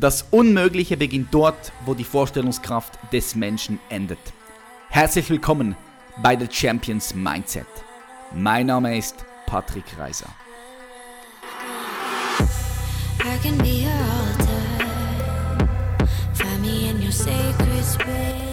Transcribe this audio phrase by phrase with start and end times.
[0.00, 4.20] Das Unmögliche beginnt dort, wo die Vorstellungskraft des Menschen endet.
[4.90, 5.74] Herzlich willkommen
[6.22, 7.66] bei The Champions Mindset.
[8.32, 9.16] Mein Name ist
[9.46, 10.28] Patrick Reiser.
[13.24, 15.68] I can be your altar.
[16.32, 18.47] Find me in your sacred space.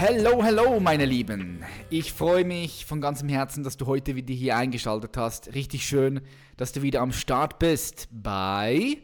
[0.00, 1.64] Hello, hello, meine Lieben.
[1.90, 5.56] Ich freue mich von ganzem Herzen, dass du heute wieder hier eingeschaltet hast.
[5.56, 6.20] Richtig schön,
[6.56, 8.98] dass du wieder am Start bist bei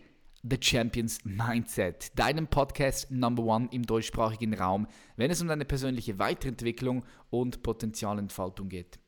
[0.45, 6.21] The Champions Mindset, deinem Podcast Number One im deutschsprachigen Raum, wenn es um deine persönliche
[6.21, 9.01] Weiterentwicklung und Potenzialentfaltung geht.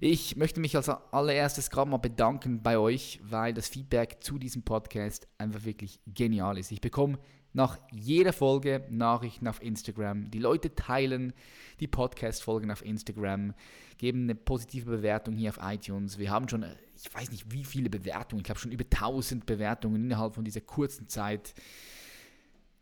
[0.00, 4.62] Ich möchte mich als allererstes gerade mal bedanken bei euch, weil das Feedback zu diesem
[4.62, 6.72] Podcast einfach wirklich genial ist.
[6.72, 7.18] Ich bekomme
[7.54, 10.30] nach jeder Folge Nachrichten auf Instagram.
[10.30, 11.32] Die Leute teilen
[11.80, 13.54] die Podcast-Folgen auf Instagram,
[13.96, 16.18] geben eine positive Bewertung hier auf iTunes.
[16.18, 20.04] Wir haben schon, ich weiß nicht wie viele Bewertungen, ich glaube schon über 1000 Bewertungen
[20.04, 21.54] innerhalb von dieser kurzen Zeit.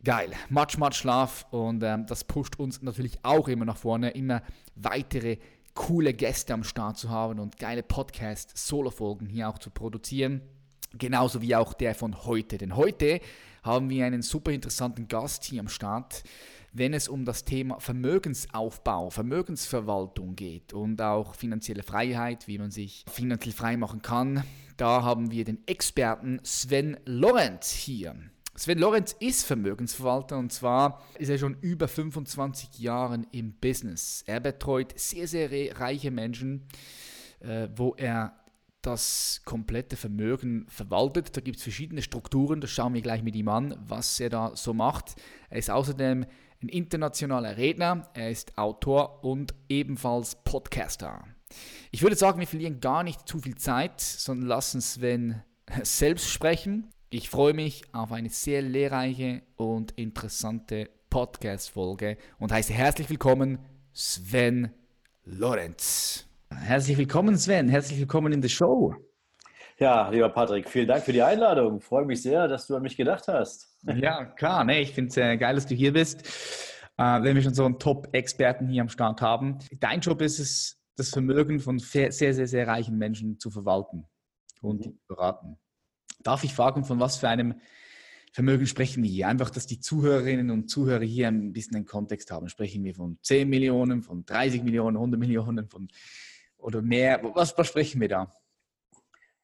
[0.02, 4.42] Geil, much, much love und ähm, das pusht uns natürlich auch immer nach vorne, immer
[4.74, 5.36] weitere
[5.74, 10.40] coole Gäste am Start zu haben und geile Podcast-Solo-Folgen hier auch zu produzieren.
[10.98, 12.58] Genauso wie auch der von heute.
[12.58, 13.20] Denn heute
[13.62, 16.24] haben wir einen super interessanten Gast hier am Start,
[16.72, 23.04] wenn es um das Thema Vermögensaufbau, Vermögensverwaltung geht und auch finanzielle Freiheit, wie man sich
[23.10, 24.42] finanziell frei machen kann.
[24.76, 28.16] Da haben wir den Experten Sven Lorenz hier.
[28.54, 34.24] Sven Lorenz ist Vermögensverwalter und zwar ist er schon über 25 Jahre im Business.
[34.26, 36.66] Er betreut sehr, sehr reiche Menschen,
[37.40, 38.34] äh, wo er
[38.82, 41.36] das komplette Vermögen verwaltet.
[41.36, 44.56] Da gibt es verschiedene Strukturen, das schauen wir gleich mit ihm an, was er da
[44.56, 45.14] so macht.
[45.50, 46.26] Er ist außerdem
[46.62, 51.24] ein internationaler Redner, er ist Autor und ebenfalls Podcaster.
[51.90, 55.42] Ich würde sagen, wir verlieren gar nicht zu viel Zeit, sondern lassen Sven
[55.82, 56.90] selbst sprechen.
[57.10, 63.58] Ich freue mich auf eine sehr lehrreiche und interessante Podcast-Folge und heiße herzlich willkommen
[63.92, 64.70] Sven
[65.24, 66.31] Lorenz.
[66.60, 67.68] Herzlich willkommen, Sven.
[67.68, 68.94] Herzlich willkommen in der Show.
[69.78, 71.78] Ja, lieber Patrick, vielen Dank für die Einladung.
[71.78, 73.76] Ich freue mich sehr, dass du an mich gedacht hast.
[73.82, 74.64] Ja, klar.
[74.64, 76.22] Nee, ich finde es äh, geil, dass du hier bist.
[76.98, 79.58] Äh, wenn wir schon so einen Top-Experten hier am Start haben.
[79.80, 84.06] Dein Job ist es, das Vermögen von sehr, sehr, sehr reichen Menschen zu verwalten
[84.60, 84.98] und mhm.
[85.08, 85.58] beraten.
[86.22, 87.54] Darf ich fragen, von was für einem
[88.32, 89.28] Vermögen sprechen wir hier?
[89.28, 92.48] Einfach, dass die Zuhörerinnen und Zuhörer hier ein bisschen einen Kontext haben.
[92.48, 95.88] Sprechen wir von 10 Millionen, von 30 Millionen, 100 Millionen, von
[96.62, 97.20] oder mehr?
[97.34, 98.32] Was, was sprechen wir da?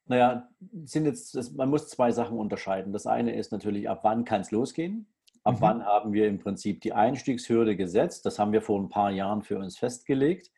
[0.05, 0.49] Naja,
[0.85, 2.91] sind jetzt, man muss zwei Sachen unterscheiden.
[2.93, 5.07] Das eine ist natürlich, ab wann kann es losgehen?
[5.43, 5.61] Ab mhm.
[5.61, 8.25] wann haben wir im Prinzip die Einstiegshürde gesetzt?
[8.25, 10.51] Das haben wir vor ein paar Jahren für uns festgelegt.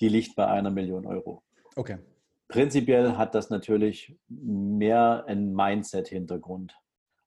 [0.00, 1.42] Die liegt bei einer Million Euro.
[1.74, 1.98] Okay.
[2.48, 6.78] Prinzipiell hat das natürlich mehr einen Mindset-Hintergrund.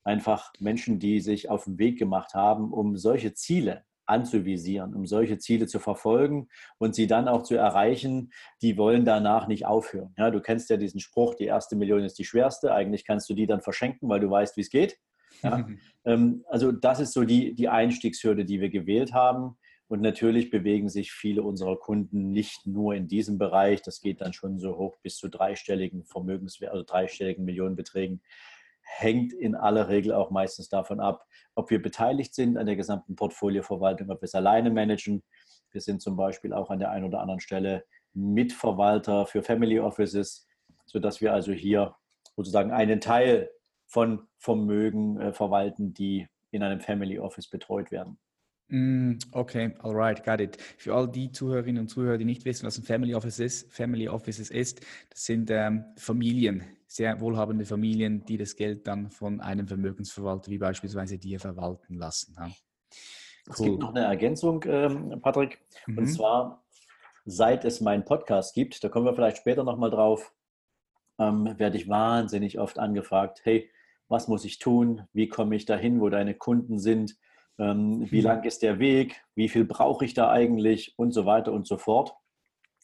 [0.03, 5.37] Einfach Menschen, die sich auf den Weg gemacht haben, um solche Ziele anzuvisieren, um solche
[5.37, 6.47] Ziele zu verfolgen
[6.77, 8.31] und sie dann auch zu erreichen,
[8.61, 10.13] die wollen danach nicht aufhören.
[10.17, 13.33] Ja, du kennst ja diesen Spruch, die erste Million ist die schwerste, eigentlich kannst du
[13.33, 14.97] die dann verschenken, weil du weißt, wie es geht.
[15.43, 15.67] Ja,
[16.05, 19.57] ähm, also das ist so die, die Einstiegshürde, die wir gewählt haben.
[19.87, 23.81] Und natürlich bewegen sich viele unserer Kunden nicht nur in diesem Bereich.
[23.81, 28.21] Das geht dann schon so hoch bis zu dreistelligen Vermögenswert, also dreistelligen Millionenbeträgen
[28.97, 31.25] hängt in aller Regel auch meistens davon ab,
[31.55, 35.23] ob wir beteiligt sind an der gesamten Portfolioverwaltung, ob wir es alleine managen.
[35.71, 40.47] Wir sind zum Beispiel auch an der einen oder anderen Stelle Mitverwalter für Family Offices,
[40.85, 41.95] sodass wir also hier
[42.35, 43.49] sozusagen einen Teil
[43.87, 48.19] von Vermögen äh, verwalten, die in einem Family Office betreut werden.
[48.71, 50.57] Mm, okay, alright, got it.
[50.77, 54.07] Für all die Zuhörerinnen und Zuhörer, die nicht wissen, was ein Family Office ist, Family
[54.07, 59.67] Offices ist, das sind ähm, Familien, sehr wohlhabende Familien, die das Geld dann von einem
[59.67, 62.33] Vermögensverwalter wie beispielsweise dir verwalten lassen.
[62.37, 62.45] Ja.
[62.45, 62.53] Cool.
[63.49, 65.97] Es gibt noch eine Ergänzung, ähm, Patrick, mhm.
[65.97, 66.63] und zwar
[67.25, 70.33] seit es meinen Podcast gibt, da kommen wir vielleicht später nochmal drauf,
[71.19, 73.69] ähm, werde ich wahnsinnig oft angefragt, hey,
[74.07, 75.07] was muss ich tun?
[75.11, 77.17] Wie komme ich dahin, wo deine Kunden sind?
[77.59, 78.25] Ähm, wie mhm.
[78.25, 79.23] lang ist der Weg?
[79.35, 80.93] Wie viel brauche ich da eigentlich?
[80.97, 82.13] Und so weiter und so fort.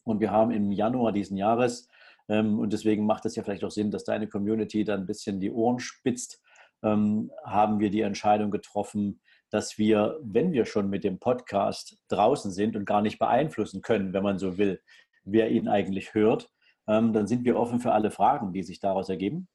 [0.04, 1.90] Und wir haben im Januar diesen Jahres
[2.30, 5.40] ähm, und deswegen macht es ja vielleicht auch Sinn, dass deine Community dann ein bisschen
[5.40, 6.42] die Ohren spitzt.
[6.84, 12.52] Ähm, haben wir die Entscheidung getroffen, dass wir, wenn wir schon mit dem Podcast draußen
[12.52, 14.82] sind und gar nicht beeinflussen können, wenn man so will,
[15.24, 16.50] wer ihn eigentlich hört,
[16.86, 19.50] dann sind wir offen für alle Fragen, die sich daraus ergeben.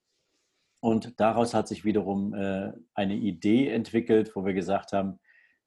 [0.82, 5.20] Und daraus hat sich wiederum äh, eine Idee entwickelt, wo wir gesagt haben,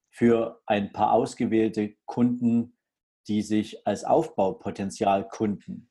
[0.10, 2.78] für ein paar ausgewählte Kunden,
[3.30, 5.90] die sich als Aufbaupotenzialkunden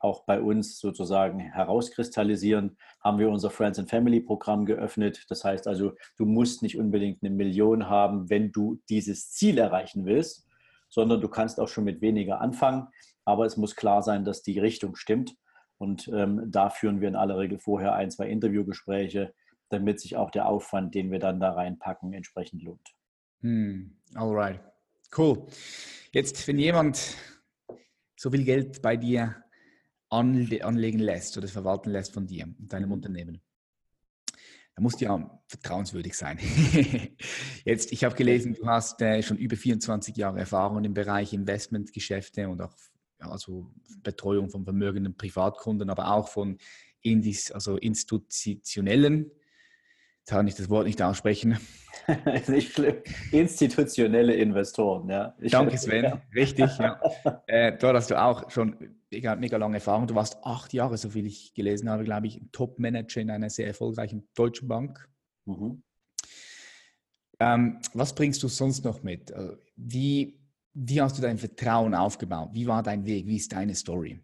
[0.00, 5.24] auch bei uns sozusagen herauskristallisieren, haben wir unser Friends and Family Programm geöffnet.
[5.28, 10.04] Das heißt also, du musst nicht unbedingt eine Million haben, wenn du dieses Ziel erreichen
[10.04, 10.48] willst,
[10.90, 12.88] sondern du kannst auch schon mit weniger anfangen.
[13.24, 15.36] Aber es muss klar sein, dass die Richtung stimmt.
[15.84, 19.34] Und ähm, da führen wir in aller Regel vorher ein, zwei Interviewgespräche,
[19.68, 22.94] damit sich auch der Aufwand, den wir dann da reinpacken, entsprechend lohnt.
[23.42, 24.60] Hm, alright.
[25.16, 25.46] Cool.
[26.10, 27.18] Jetzt, wenn jemand
[28.16, 29.36] so viel Geld bei dir
[30.08, 32.92] anle anlegen lässt oder verwalten lässt von dir und deinem mhm.
[32.92, 33.42] Unternehmen,
[34.74, 36.38] da musst du ja vertrauenswürdig sein.
[37.66, 42.48] Jetzt, ich habe gelesen, du hast äh, schon über 24 Jahre Erfahrung im Bereich Investmentgeschäfte
[42.48, 42.74] und auch
[43.18, 43.70] also
[44.02, 46.58] Betreuung von vermögenden Privatkunden, aber auch von
[47.00, 49.30] Indis, also institutionellen
[50.24, 51.58] Jetzt kann ich das Wort nicht aussprechen.
[52.48, 52.96] nicht schlimm.
[53.30, 55.34] Institutionelle Investoren, ja.
[55.38, 56.18] Ich Danke, Sven.
[56.34, 56.98] Richtig, ja.
[57.46, 60.06] Äh, dort hast du auch schon mega, mega lange Erfahrung.
[60.06, 63.66] Du warst acht Jahre, so viel ich gelesen habe, glaube ich, Top-Manager in einer sehr
[63.66, 65.06] erfolgreichen deutschen Bank.
[65.44, 65.82] Mhm.
[67.38, 69.30] Ähm, was bringst du sonst noch mit?
[69.30, 70.40] Also, wie,
[70.74, 72.50] wie hast du dein Vertrauen aufgebaut?
[72.52, 73.26] Wie war dein Weg?
[73.26, 74.20] Wie ist deine Story?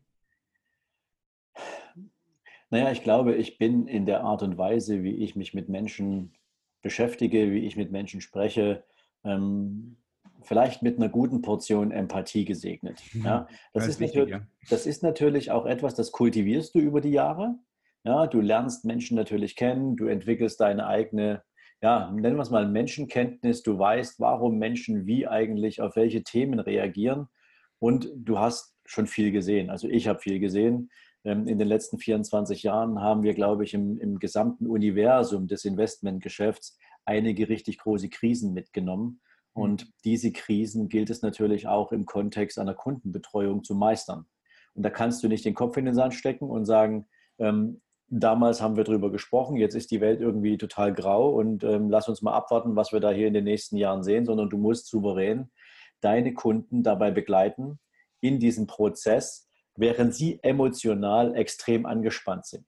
[2.70, 6.34] Naja, ich glaube, ich bin in der Art und Weise, wie ich mich mit Menschen
[6.82, 8.84] beschäftige, wie ich mit Menschen spreche,
[9.24, 9.96] ähm,
[10.42, 13.02] vielleicht mit einer guten Portion Empathie gesegnet.
[13.12, 13.24] Mhm.
[13.24, 14.46] Ja, das, das, ist wichtig, ja.
[14.70, 17.56] das, ist natürlich auch etwas, das kultivierst du über die Jahre.
[18.04, 21.42] Ja, du lernst Menschen natürlich kennen, du entwickelst deine eigene,
[21.82, 26.60] ja, nennen wir es mal Menschenkenntnis, du weißt, warum Menschen wie eigentlich auf welche Themen
[26.60, 27.28] reagieren
[27.78, 29.70] und du hast schon viel gesehen.
[29.70, 30.90] Also ich habe viel gesehen.
[31.24, 35.64] Ähm, in den letzten 24 Jahren haben wir, glaube ich, im, im gesamten Universum des
[35.64, 39.20] Investmentgeschäfts einige richtig große Krisen mitgenommen.
[39.54, 39.62] Mhm.
[39.62, 44.26] Und diese Krisen gilt es natürlich auch im Kontext einer Kundenbetreuung zu meistern.
[44.74, 47.06] Und da kannst du nicht den Kopf in den Sand stecken und sagen,
[47.38, 47.80] ähm,
[48.10, 52.08] damals haben wir darüber gesprochen, jetzt ist die Welt irgendwie total grau und ähm, lass
[52.08, 54.88] uns mal abwarten, was wir da hier in den nächsten Jahren sehen, sondern du musst
[54.88, 55.50] souverän
[56.00, 57.78] deine Kunden dabei begleiten
[58.20, 62.66] in diesem Prozess, während sie emotional extrem angespannt sind.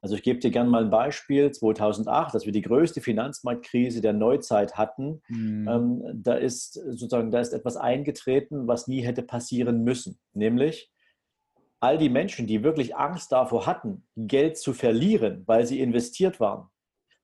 [0.00, 1.52] Also ich gebe dir gerne mal ein Beispiel.
[1.52, 5.68] 2008, als wir die größte Finanzmarktkrise der Neuzeit hatten, mhm.
[5.68, 10.90] ähm, da ist sozusagen da ist etwas eingetreten, was nie hätte passieren müssen, nämlich
[11.82, 16.68] all die Menschen, die wirklich Angst davor hatten, Geld zu verlieren, weil sie investiert waren,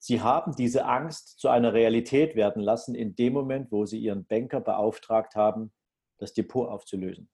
[0.00, 4.26] sie haben diese Angst zu einer Realität werden lassen in dem Moment, wo sie ihren
[4.26, 5.72] Banker beauftragt haben,
[6.18, 7.30] das Depot aufzulösen.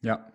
[0.00, 0.32] Ja.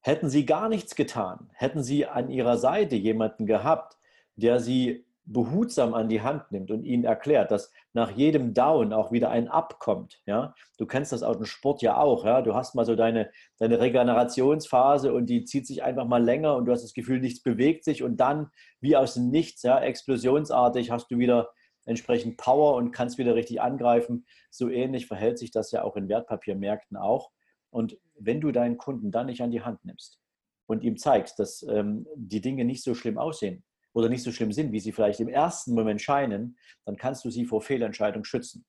[0.00, 3.96] Hätten sie gar nichts getan, hätten sie an ihrer Seite jemanden gehabt,
[4.36, 9.12] der sie behutsam an die Hand nimmt und ihnen erklärt, dass nach jedem Down auch
[9.12, 10.22] wieder ein Up kommt.
[10.24, 10.54] Ja?
[10.78, 12.24] Du kennst das aus dem Sport ja auch.
[12.24, 12.40] Ja?
[12.40, 16.64] Du hast mal so deine, deine Regenerationsphase und die zieht sich einfach mal länger und
[16.64, 18.48] du hast das Gefühl, nichts bewegt sich und dann
[18.80, 21.50] wie aus dem Nichts, ja, explosionsartig hast du wieder
[21.84, 24.26] entsprechend Power und kannst wieder richtig angreifen.
[24.50, 27.30] So ähnlich verhält sich das ja auch in Wertpapiermärkten auch.
[27.70, 30.20] Und wenn du deinen Kunden dann nicht an die Hand nimmst
[30.66, 34.52] und ihm zeigst, dass ähm, die Dinge nicht so schlimm aussehen oder nicht so schlimm
[34.52, 38.64] sind, wie sie vielleicht im ersten Moment scheinen, dann kannst du sie vor Fehlentscheidungen schützen.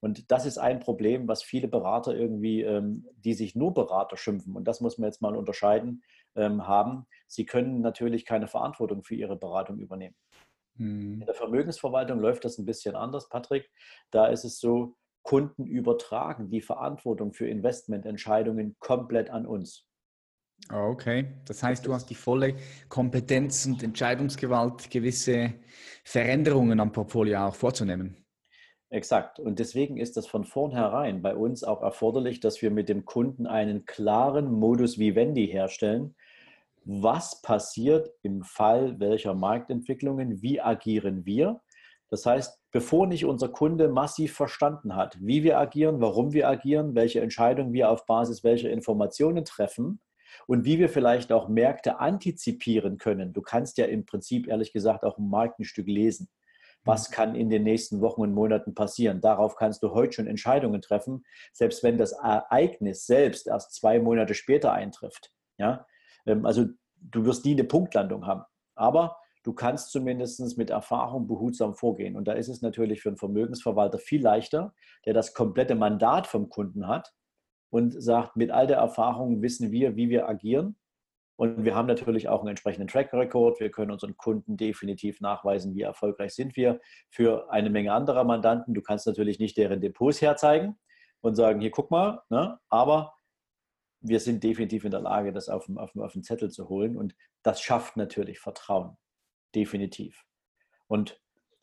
[0.00, 4.56] Und das ist ein Problem, was viele Berater irgendwie, ähm, die sich nur Berater schimpfen,
[4.56, 6.02] und das muss man jetzt mal unterscheiden,
[6.34, 7.06] ähm, haben.
[7.28, 10.16] Sie können natürlich keine Verantwortung für ihre Beratung übernehmen.
[10.76, 11.20] Hm.
[11.20, 13.70] In der Vermögensverwaltung läuft das ein bisschen anders, Patrick.
[14.10, 19.86] Da ist es so, Kunden übertragen die Verantwortung für Investmententscheidungen komplett an uns.
[20.70, 22.54] Okay, das heißt, du hast die volle
[22.88, 25.54] Kompetenz und Entscheidungsgewalt, gewisse
[26.04, 28.16] Veränderungen am Portfolio auch vorzunehmen.
[28.88, 29.38] Exakt.
[29.38, 33.46] Und deswegen ist das von vornherein bei uns auch erforderlich, dass wir mit dem Kunden
[33.46, 36.14] einen klaren Modus vivendi herstellen.
[36.84, 40.42] Was passiert im Fall welcher Marktentwicklungen?
[40.42, 41.60] Wie agieren wir?
[42.10, 46.94] Das heißt, bevor nicht unser Kunde massiv verstanden hat, wie wir agieren, warum wir agieren,
[46.94, 50.00] welche Entscheidungen wir auf Basis welcher Informationen treffen
[50.46, 53.32] und wie wir vielleicht auch Märkte antizipieren können.
[53.32, 56.28] Du kannst ja im Prinzip, ehrlich gesagt, auch im Markt ein Stück lesen.
[56.84, 57.14] Was mhm.
[57.14, 59.20] kann in den nächsten Wochen und Monaten passieren?
[59.20, 64.34] Darauf kannst du heute schon Entscheidungen treffen, selbst wenn das Ereignis selbst erst zwei Monate
[64.34, 65.32] später eintrifft.
[65.58, 65.86] Ja?
[66.26, 68.42] Ähm, also du wirst nie eine Punktlandung haben.
[68.74, 72.16] Aber du kannst zumindest mit Erfahrung behutsam vorgehen.
[72.16, 74.74] Und da ist es natürlich für einen Vermögensverwalter viel leichter,
[75.04, 77.12] der das komplette Mandat vom Kunden hat
[77.72, 80.76] und sagt, mit all der Erfahrung wissen wir, wie wir agieren.
[81.36, 83.60] Und wir haben natürlich auch einen entsprechenden Track Record.
[83.60, 88.74] Wir können unseren Kunden definitiv nachweisen, wie erfolgreich sind wir für eine Menge anderer Mandanten.
[88.74, 90.78] Du kannst natürlich nicht deren Depots herzeigen
[91.22, 92.60] und sagen, hier guck mal, ne?
[92.68, 93.14] aber
[94.00, 96.94] wir sind definitiv in der Lage, das auf, auf, auf den Zettel zu holen.
[96.98, 98.98] Und das schafft natürlich Vertrauen.
[99.54, 100.26] Definitiv.
[100.88, 101.18] Und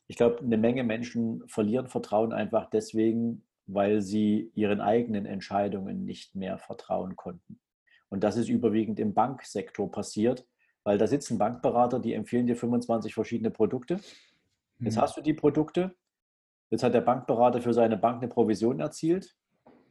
[0.08, 6.34] ich glaube, eine Menge Menschen verlieren Vertrauen einfach deswegen, weil sie ihren eigenen Entscheidungen nicht
[6.34, 7.60] mehr vertrauen konnten.
[8.08, 10.46] Und das ist überwiegend im Banksektor passiert,
[10.84, 14.00] weil da sitzen Bankberater, die empfehlen dir 25 verschiedene Produkte.
[14.80, 15.00] Jetzt mhm.
[15.00, 15.94] hast du die Produkte,
[16.70, 19.36] jetzt hat der Bankberater für seine Bank eine Provision erzielt,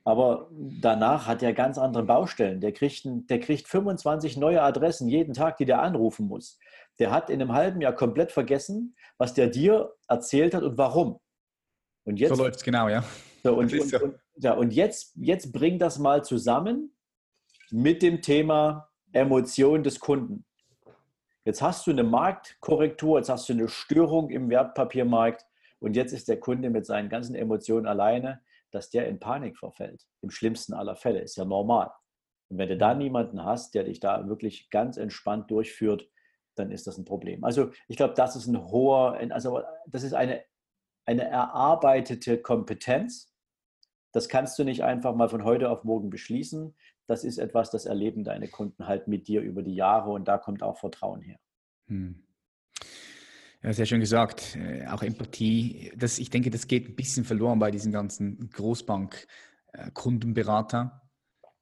[0.03, 2.61] aber danach hat er ganz andere Baustellen.
[2.61, 6.57] Der kriegt, der kriegt 25 neue Adressen jeden Tag, die der anrufen muss.
[6.97, 11.19] Der hat in einem halben Jahr komplett vergessen, was der dir erzählt hat und warum.
[12.05, 13.03] Und jetzt, so läuft es genau, ja.
[13.43, 16.93] So, und, und, und, ja, und jetzt, jetzt bring das mal zusammen
[17.71, 20.45] mit dem Thema Emotion des Kunden.
[21.45, 25.45] Jetzt hast du eine Marktkorrektur, jetzt hast du eine Störung im Wertpapiermarkt
[25.79, 28.41] und jetzt ist der Kunde mit seinen ganzen Emotionen alleine,
[28.71, 30.05] dass der in Panik verfällt.
[30.21, 31.91] Im schlimmsten aller Fälle ist ja normal.
[32.49, 36.07] Und wenn du da niemanden hast, der dich da wirklich ganz entspannt durchführt,
[36.55, 37.43] dann ist das ein Problem.
[37.43, 40.43] Also ich glaube, das ist ein hoher, also das ist eine,
[41.05, 43.28] eine erarbeitete Kompetenz.
[44.11, 46.73] Das kannst du nicht einfach mal von heute auf morgen beschließen
[47.09, 50.37] das ist etwas, das erleben deine Kunden halt mit dir über die Jahre und da
[50.37, 51.39] kommt auch Vertrauen her.
[51.87, 52.21] Hm.
[53.63, 54.55] Ja, sehr schön gesagt.
[54.55, 55.91] Äh, auch Empathie.
[55.97, 61.01] Das, ich denke, das geht ein bisschen verloren bei diesen ganzen Großbank-Kundenberater,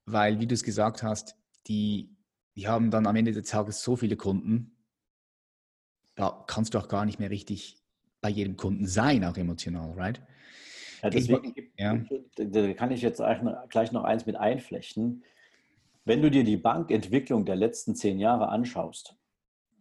[0.06, 1.38] weil, wie du es gesagt hast,
[1.68, 2.14] die,
[2.58, 4.76] die haben dann am Ende des Tages so viele Kunden,
[6.16, 7.82] da kannst du auch gar nicht mehr richtig
[8.20, 10.22] bei jedem Kunden sein, auch emotional, right?
[11.02, 12.00] Ja, deswegen ja.
[12.36, 13.22] da kann ich jetzt
[13.70, 15.24] gleich noch eins mit einflechten.
[16.06, 19.16] Wenn du dir die Bankentwicklung der letzten zehn Jahre anschaust,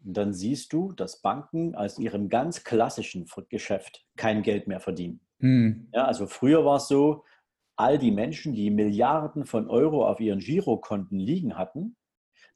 [0.02, 5.20] dann siehst du, dass Banken aus ihrem ganz klassischen Geschäft kein Geld mehr verdienen.
[5.40, 5.88] Hm.
[5.92, 7.24] Ja, also früher war es so,
[7.76, 11.96] all die Menschen, die Milliarden von Euro auf ihren Girokonten liegen hatten,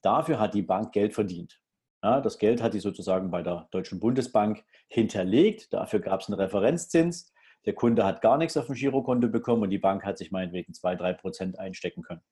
[0.03, 1.61] dafür hat die Bank Geld verdient.
[2.03, 5.73] Ja, das Geld hat die sozusagen bei der Deutschen Bundesbank hinterlegt.
[5.73, 7.33] Dafür gab es einen Referenzzins.
[7.67, 10.73] Der Kunde hat gar nichts auf dem Girokonto bekommen und die Bank hat sich meinetwegen
[10.75, 12.23] zwei, drei Prozent einstecken können.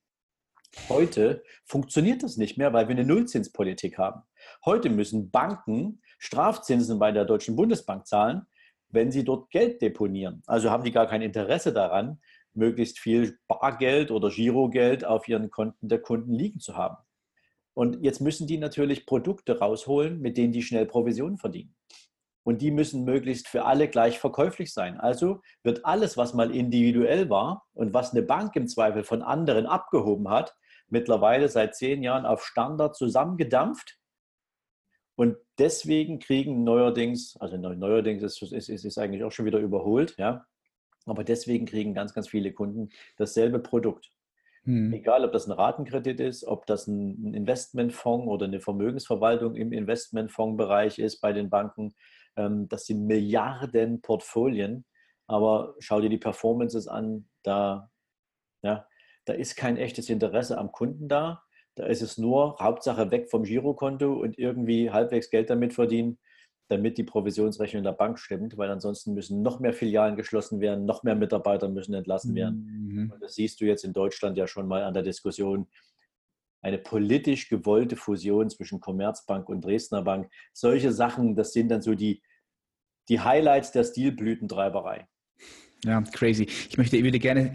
[0.88, 4.22] Heute funktioniert das nicht mehr, weil wir eine Nullzinspolitik haben.
[4.64, 8.46] Heute müssen Banken Strafzinsen bei der Deutschen Bundesbank zahlen,
[8.88, 10.42] wenn sie dort Geld deponieren.
[10.46, 12.20] Also haben die gar kein Interesse daran,
[12.54, 16.96] möglichst viel Bargeld oder Girogeld auf ihren Konten der Kunden liegen zu haben.
[17.74, 21.74] Und jetzt müssen die natürlich Produkte rausholen, mit denen die schnell Provisionen verdienen.
[22.48, 24.98] Und die müssen möglichst für alle gleich verkäuflich sein.
[24.98, 29.66] Also wird alles, was mal individuell war und was eine Bank im Zweifel von anderen
[29.66, 30.56] abgehoben hat,
[30.88, 33.98] mittlerweile seit zehn Jahren auf Standard zusammengedampft.
[35.14, 40.46] Und deswegen kriegen neuerdings, also neuerdings ist, ist, ist, eigentlich auch schon wieder überholt, ja,
[41.04, 42.88] aber deswegen kriegen ganz, ganz viele Kunden
[43.18, 44.10] dasselbe Produkt.
[44.64, 44.90] Hm.
[44.94, 50.98] Egal, ob das ein Ratenkredit ist, ob das ein Investmentfonds oder eine Vermögensverwaltung im Investmentfondsbereich
[50.98, 51.92] ist bei den Banken,
[52.38, 54.84] ähm, das sind Milliarden Portfolien,
[55.26, 57.90] aber schau dir die Performances an, da,
[58.62, 58.86] ja,
[59.26, 61.42] da ist kein echtes Interesse am Kunden da.
[61.74, 66.18] Da ist es nur Hauptsache weg vom Girokonto und irgendwie halbwegs Geld damit verdienen,
[66.68, 71.02] damit die Provisionsrechnung der Bank stimmt, weil ansonsten müssen noch mehr Filialen geschlossen werden, noch
[71.02, 72.88] mehr Mitarbeiter müssen entlassen werden.
[72.88, 73.12] Mhm.
[73.12, 75.68] Und das siehst du jetzt in Deutschland ja schon mal an der Diskussion.
[76.60, 80.30] Eine politisch gewollte Fusion zwischen Commerzbank und Dresdner Bank.
[80.52, 82.22] Solche Sachen, das sind dann so die,
[83.08, 85.06] die Highlights der Stilblütentreiberei.
[85.84, 86.44] Ja, crazy.
[86.68, 87.54] Ich möchte, ich würde gerne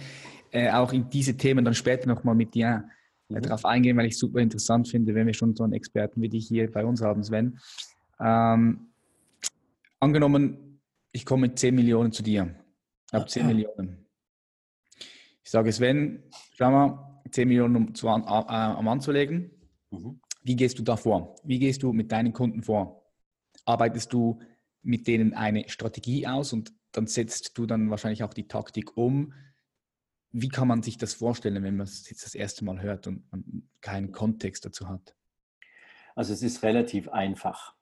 [0.52, 2.90] äh, auch in diese Themen dann später nochmal mit dir
[3.30, 3.42] äh, mhm.
[3.42, 6.48] drauf eingehen, weil ich super interessant finde, wenn wir schon so einen Experten wie dich
[6.48, 7.60] hier bei uns haben, Sven.
[8.20, 8.94] Ähm,
[10.00, 10.80] angenommen,
[11.12, 12.56] ich komme mit 10 Millionen zu dir.
[13.08, 14.06] Ich habe 10 Millionen.
[15.44, 19.52] Ich sage Sven, schau mal, 10 Millionen um zu, äh, am anzulegen.
[19.92, 20.20] Mhm.
[20.44, 21.36] Wie gehst du da vor?
[21.44, 23.06] Wie gehst du mit deinen Kunden vor?
[23.66, 24.40] Arbeitest du
[24.82, 29.34] mit denen eine Strategie aus und dann setzt du dann wahrscheinlich auch die Taktik um.
[30.32, 33.32] Wie kann man sich das vorstellen, wenn man es jetzt das erste Mal hört und
[33.32, 35.16] man keinen Kontext dazu hat?
[36.16, 37.75] Also es ist relativ einfach.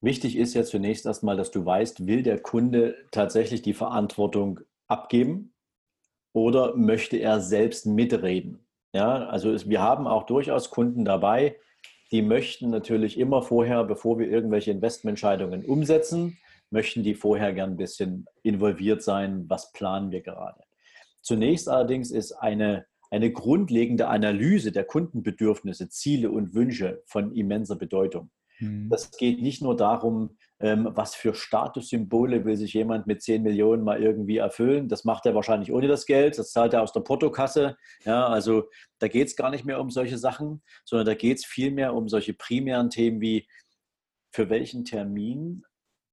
[0.00, 5.51] Wichtig ist ja zunächst erstmal, dass du weißt, will der Kunde tatsächlich die Verantwortung abgeben
[6.32, 8.60] oder möchte er selbst mitreden?
[8.94, 11.56] Ja, also es, wir haben auch durchaus Kunden dabei,
[12.10, 16.38] die möchten natürlich immer vorher, bevor wir irgendwelche Investmententscheidungen umsetzen,
[16.70, 20.60] möchten die vorher gern ein bisschen involviert sein, was planen wir gerade.
[21.22, 28.30] Zunächst allerdings ist eine, eine grundlegende Analyse der Kundenbedürfnisse, Ziele und Wünsche von immenser Bedeutung.
[28.58, 28.90] Mhm.
[28.90, 34.00] Das geht nicht nur darum, was für Statussymbole will sich jemand mit 10 Millionen mal
[34.00, 34.88] irgendwie erfüllen?
[34.88, 37.76] Das macht er wahrscheinlich ohne das Geld, das zahlt er aus der Portokasse.
[38.04, 38.68] Ja, also
[39.00, 42.08] da geht es gar nicht mehr um solche Sachen, sondern da geht es vielmehr um
[42.08, 43.48] solche primären Themen wie,
[44.32, 45.64] für welchen Termin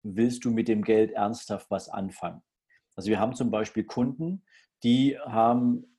[0.02, 2.42] willst du mit dem Geld ernsthaft was anfangen?
[2.96, 4.44] Also wir haben zum Beispiel Kunden,
[4.84, 5.99] die haben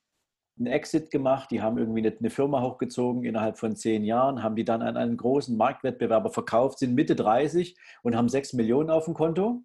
[0.61, 4.63] einen Exit gemacht, die haben irgendwie eine, Firma hochgezogen innerhalb von zehn Jahren, haben die
[4.63, 9.13] dann an einen großen Marktwettbewerber verkauft, sind Mitte 30 und haben sechs Millionen auf dem
[9.13, 9.63] Konto.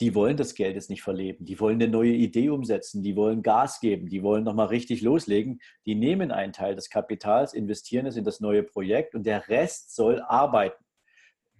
[0.00, 3.42] Die wollen das Geld jetzt nicht verleben, die wollen eine neue Idee umsetzen, die wollen
[3.42, 5.60] Gas geben, die wollen nochmal richtig loslegen.
[5.86, 9.94] Die nehmen einen Teil des Kapitals, investieren es in das neue Projekt und der Rest
[9.94, 10.84] soll arbeiten.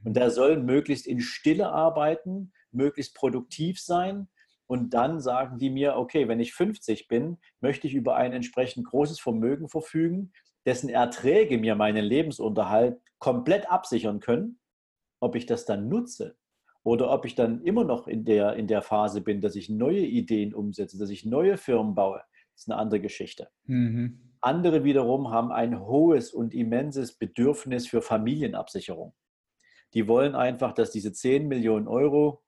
[0.04, 4.28] Und der soll möglichst in Stille arbeiten, möglichst produktiv sein
[4.72, 8.86] und dann sagen die mir, okay, wenn ich 50 bin, möchte ich über ein entsprechend
[8.86, 10.32] großes Vermögen verfügen,
[10.64, 14.60] dessen Erträge mir meinen Lebensunterhalt komplett absichern können.
[15.20, 16.38] Ob ich das dann nutze
[16.84, 20.06] oder ob ich dann immer noch in der, in der Phase bin, dass ich neue
[20.06, 22.22] Ideen umsetze, dass ich neue Firmen baue,
[22.56, 23.50] ist eine andere Geschichte.
[23.64, 24.32] Mhm.
[24.40, 29.12] Andere wiederum haben ein hohes und immenses Bedürfnis für Familienabsicherung.
[29.92, 32.42] Die wollen einfach, dass diese 10 Millionen Euro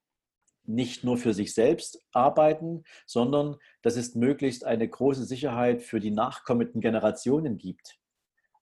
[0.66, 6.10] nicht nur für sich selbst arbeiten, sondern dass es möglichst eine große Sicherheit für die
[6.10, 7.98] nachkommenden Generationen gibt.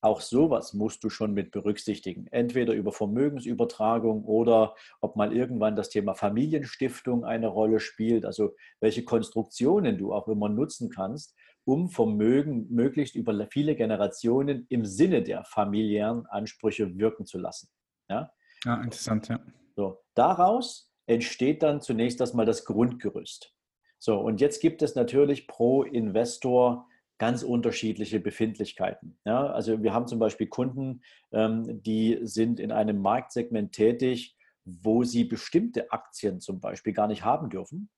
[0.05, 2.27] Auch sowas musst du schon mit berücksichtigen.
[2.33, 9.05] Entweder über Vermögensübertragung oder ob mal irgendwann das Thema Familienstiftung eine Rolle spielt, also welche
[9.05, 15.45] Konstruktionen du auch immer nutzen kannst, um Vermögen möglichst über viele Generationen im Sinne der
[15.45, 17.69] familiären Ansprüche wirken zu lassen.
[18.09, 18.33] Ja,
[18.65, 19.39] ja interessant, ja.
[19.77, 23.54] So, daraus entsteht dann zunächst erstmal das Grundgerüst.
[23.99, 26.88] So, und jetzt gibt es natürlich pro Investor
[27.19, 29.16] ganz unterschiedliche Befindlichkeiten.
[29.25, 35.04] Ja, also wir haben zum Beispiel Kunden, ähm, die sind in einem Marktsegment tätig, wo
[35.04, 37.90] sie bestimmte Aktien zum Beispiel gar nicht haben dürfen,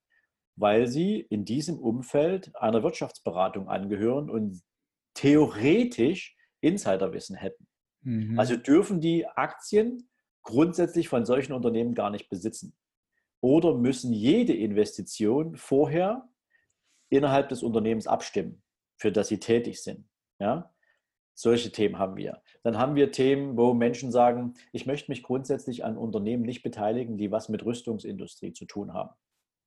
[0.56, 4.60] weil sie in diesem Umfeld einer Wirtschaftsberatung angehören und
[5.14, 7.66] theoretisch Insiderwissen hätten.
[8.02, 8.38] Mhm.
[8.38, 10.10] Also dürfen die Aktien
[10.42, 12.76] grundsätzlich von solchen Unternehmen gar nicht besitzen
[13.44, 16.26] oder müssen jede Investition vorher
[17.10, 18.62] innerhalb des Unternehmens abstimmen,
[18.96, 20.08] für das sie tätig sind.
[20.38, 20.72] Ja?
[21.34, 22.40] Solche Themen haben wir.
[22.62, 27.18] Dann haben wir Themen, wo Menschen sagen, ich möchte mich grundsätzlich an Unternehmen nicht beteiligen,
[27.18, 29.14] die was mit Rüstungsindustrie zu tun haben.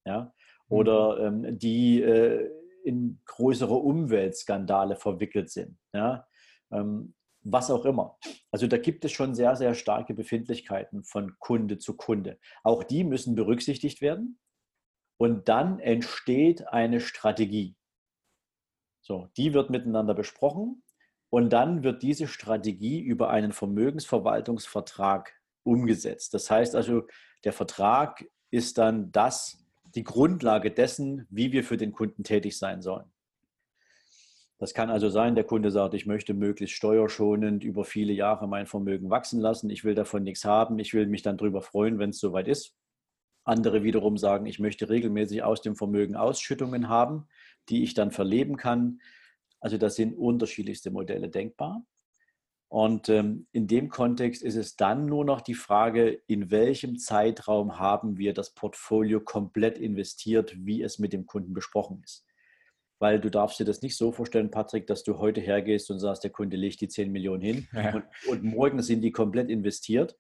[0.06, 0.34] Ja?
[0.70, 1.46] Oder mhm.
[1.46, 2.50] ähm, die äh,
[2.84, 5.78] in größere Umweltskandale verwickelt sind.
[5.94, 6.26] Ja?
[6.72, 7.14] Ähm,
[7.52, 8.18] was auch immer.
[8.52, 12.40] Also da gibt es schon sehr, sehr starke Befindlichkeiten von Kunde zu Kunde.
[12.64, 14.40] Auch die müssen berücksichtigt werden.
[15.18, 17.76] Und dann entsteht eine Strategie.
[19.02, 20.84] So, die wird miteinander besprochen
[21.30, 25.34] und dann wird diese Strategie über einen Vermögensverwaltungsvertrag
[25.64, 26.34] umgesetzt.
[26.34, 27.08] Das heißt also,
[27.44, 32.82] der Vertrag ist dann das, die Grundlage dessen, wie wir für den Kunden tätig sein
[32.82, 33.12] sollen.
[34.60, 38.66] Das kann also sein, der Kunde sagt, ich möchte möglichst steuerschonend über viele Jahre mein
[38.66, 39.70] Vermögen wachsen lassen.
[39.70, 40.80] Ich will davon nichts haben.
[40.80, 42.76] Ich will mich dann darüber freuen, wenn es soweit ist.
[43.44, 47.28] Andere wiederum sagen, ich möchte regelmäßig aus dem Vermögen Ausschüttungen haben,
[47.70, 49.00] die ich dann verleben kann.
[49.60, 51.86] Also das sind unterschiedlichste Modelle denkbar.
[52.68, 57.80] Und ähm, in dem Kontext ist es dann nur noch die Frage, in welchem Zeitraum
[57.80, 62.27] haben wir das Portfolio komplett investiert, wie es mit dem Kunden besprochen ist
[63.00, 66.24] weil du darfst dir das nicht so vorstellen, Patrick, dass du heute hergehst und sagst,
[66.24, 67.94] der Kunde legt die 10 Millionen hin ja.
[67.94, 70.18] und, und, morgen sind die komplett investiert.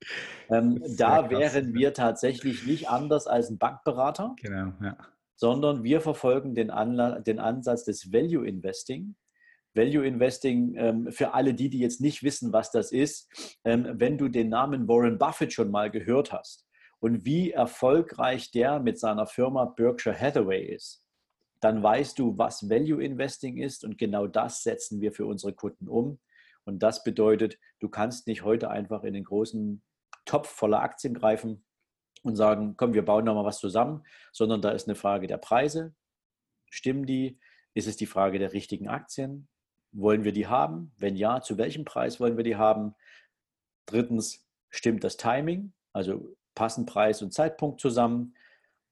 [0.50, 4.98] Ähm, da wären wir tatsächlich nicht anders als ein Bankberater, genau, ja.
[5.36, 9.16] sondern wir verfolgen den, Anla den Ansatz des Value Investing.
[9.74, 13.30] Value Investing, ähm, für alle die, die jetzt nicht wissen, was das ist,
[13.64, 16.68] ähm, wenn du den Namen Warren Buffett schon mal gehört hast
[17.00, 21.04] und wie erfolgreich der mit seiner Firma Berkshire Hathaway ist,
[21.60, 25.88] dann weißt du, was Value Investing ist und genau das setzen wir für unsere Kunden
[25.88, 26.20] um.
[26.66, 29.82] Und das bedeutet, du kannst nicht heute einfach in den großen
[30.26, 31.64] Topf voller Aktien greifen
[32.24, 35.96] und sagen, komm, wir bauen nochmal was zusammen, sondern da ist eine Frage der Preise.
[36.70, 37.40] Stimmen die?
[37.74, 39.48] Ist es die Frage der richtigen Aktien?
[39.92, 40.92] Wollen wir die haben?
[40.98, 42.96] Wenn ja, zu welchem Preis wollen wir die haben?
[43.86, 45.74] Drittens, stimmt das Timing?
[45.94, 48.36] Also passen Preis und Zeitpunkt zusammen?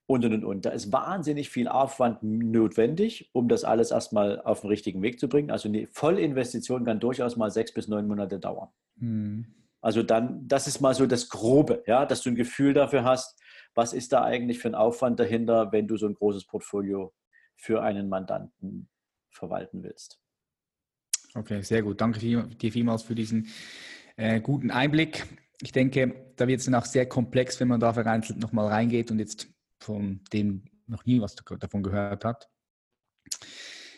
[0.08, 0.66] Und und und.
[0.66, 5.28] Da ist wahnsinnig viel Aufwand notwendig, um das alles erstmal auf den richtigen Weg zu
[5.28, 5.52] bringen.
[5.52, 8.70] Also eine Vollinvestition kann durchaus mal sechs bis neun Monate dauern.
[8.98, 9.46] Mhm.
[9.82, 13.40] Also dann, das ist mal so das Grobe, ja, dass du ein Gefühl dafür hast,
[13.76, 17.14] was ist da eigentlich für ein Aufwand dahinter, wenn du so ein großes Portfolio
[17.56, 18.90] für einen Mandanten
[19.30, 20.20] verwalten willst.
[21.36, 22.00] Okay, sehr gut.
[22.00, 23.48] Danke dir vielmals für diesen
[24.16, 25.26] äh, guten Einblick.
[25.62, 29.12] ich denke, da wird es dann auch sehr komplex, wenn man da vereinzelt nochmal reingeht
[29.12, 32.50] und jetzt von dem noch nie was davon gehört hat.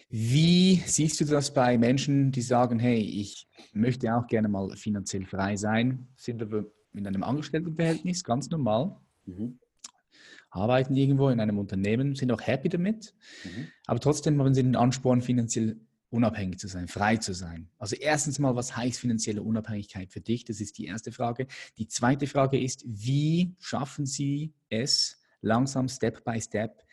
[0.09, 5.25] Wie siehst du das bei Menschen, die sagen, hey, ich möchte auch gerne mal finanziell
[5.25, 9.59] frei sein, sind aber in einem Angestelltenverhältnis, ganz normal, mhm.
[10.49, 13.13] arbeiten irgendwo in einem Unternehmen, sind auch happy damit,
[13.43, 13.67] mhm.
[13.85, 15.77] aber trotzdem haben sie den Ansporn, finanziell
[16.09, 17.69] unabhängig zu sein, frei zu sein.
[17.77, 20.45] Also erstens mal, was heißt finanzielle Unabhängigkeit für dich?
[20.45, 21.47] Das ist die erste Frage.
[21.77, 26.83] Die zweite Frage ist, wie schaffen Sie es, langsam, Step by Step,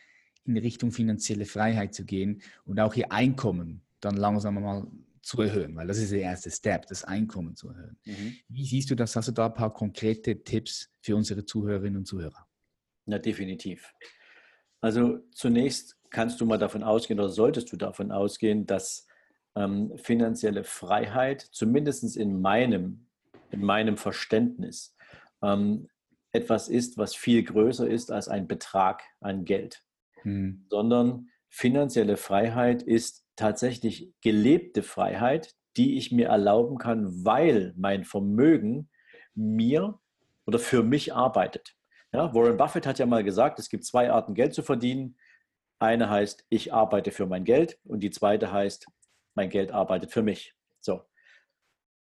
[0.45, 4.87] in Richtung finanzielle Freiheit zu gehen und auch ihr Einkommen dann langsam mal
[5.21, 7.97] zu erhöhen, weil das ist der erste Step, das Einkommen zu erhöhen.
[8.05, 8.35] Mhm.
[8.47, 9.15] Wie siehst du das?
[9.15, 12.47] Hast du da ein paar konkrete Tipps für unsere Zuhörerinnen und Zuhörer?
[13.05, 13.91] Na, definitiv.
[14.81, 19.07] Also zunächst kannst du mal davon ausgehen oder solltest du davon ausgehen, dass
[19.55, 23.07] ähm, finanzielle Freiheit, zumindest in meinem,
[23.49, 24.95] in meinem Verständnis,
[25.41, 25.87] ähm,
[26.35, 29.85] etwas ist, was viel größer ist als ein Betrag an Geld
[30.25, 30.65] mhm.
[30.69, 38.89] sondern finanzielle Freiheit ist tatsächlich gelebte Freiheit, die ich mir erlauben kann, weil mein Vermögen
[39.33, 39.99] mir
[40.45, 41.75] oder für mich arbeitet.
[42.13, 45.17] Ja, Warren Buffett hat ja mal gesagt, es gibt zwei Arten, Geld zu verdienen.
[45.79, 48.87] Eine heißt, ich arbeite für mein Geld und die zweite heißt,
[49.33, 50.55] mein Geld arbeitet für mich.
[50.79, 51.01] So.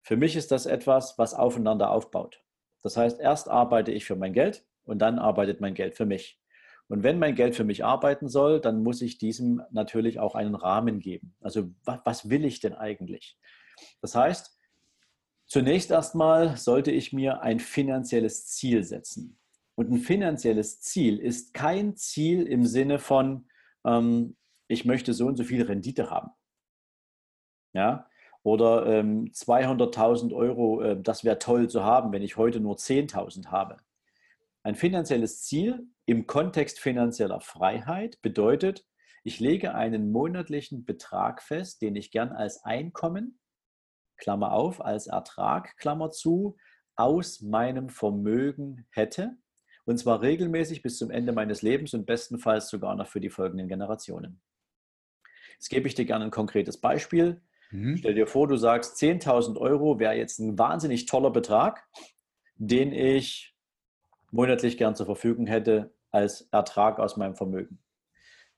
[0.02, 2.42] Für mich ist das etwas, was aufeinander aufbaut.
[2.82, 6.40] Das heißt, erst arbeite ich für mein Geld und dann arbeitet mein Geld für mich.
[6.88, 10.54] Und wenn mein Geld für mich arbeiten soll, dann muss ich diesem natürlich auch einen
[10.54, 11.34] Rahmen geben.
[11.40, 13.38] Also was, will ich denn eigentlich?
[14.02, 14.58] Das heißt,
[15.46, 19.38] zunächst erstmal sollte ich mir ein finanzielles Ziel setzen.
[19.74, 23.48] Und ein finanzielles Ziel ist kein Ziel im Sinne von,
[23.86, 24.36] ähm,
[24.68, 26.30] ich möchte so und so viel Rendite haben.
[27.72, 28.06] Ja,
[28.42, 33.46] oder ähm, 200.000 Euro, äh, das wäre toll zu haben, wenn ich heute nur 10.000
[33.46, 33.76] habe.
[34.62, 38.84] Ein finanzielles Ziel im Kontext finanzieller Freiheit bedeutet,
[39.24, 43.38] ich lege einen monatlichen Betrag fest, den ich gern als Einkommen,
[44.16, 46.56] Klammer auf, als Ertrag, Klammer zu,
[46.96, 49.36] aus meinem Vermögen hätte.
[49.84, 53.68] Und zwar regelmäßig bis zum Ende meines Lebens und bestenfalls sogar noch für die folgenden
[53.68, 54.40] Generationen.
[55.54, 57.40] Jetzt gebe ich dir gerne ein konkretes Beispiel.
[57.72, 57.96] Mhm.
[57.96, 61.88] Stell dir vor, du sagst, 10.000 Euro wäre jetzt ein wahnsinnig toller Betrag,
[62.56, 63.56] den ich
[64.30, 67.78] monatlich gern zur Verfügung hätte als Ertrag aus meinem Vermögen.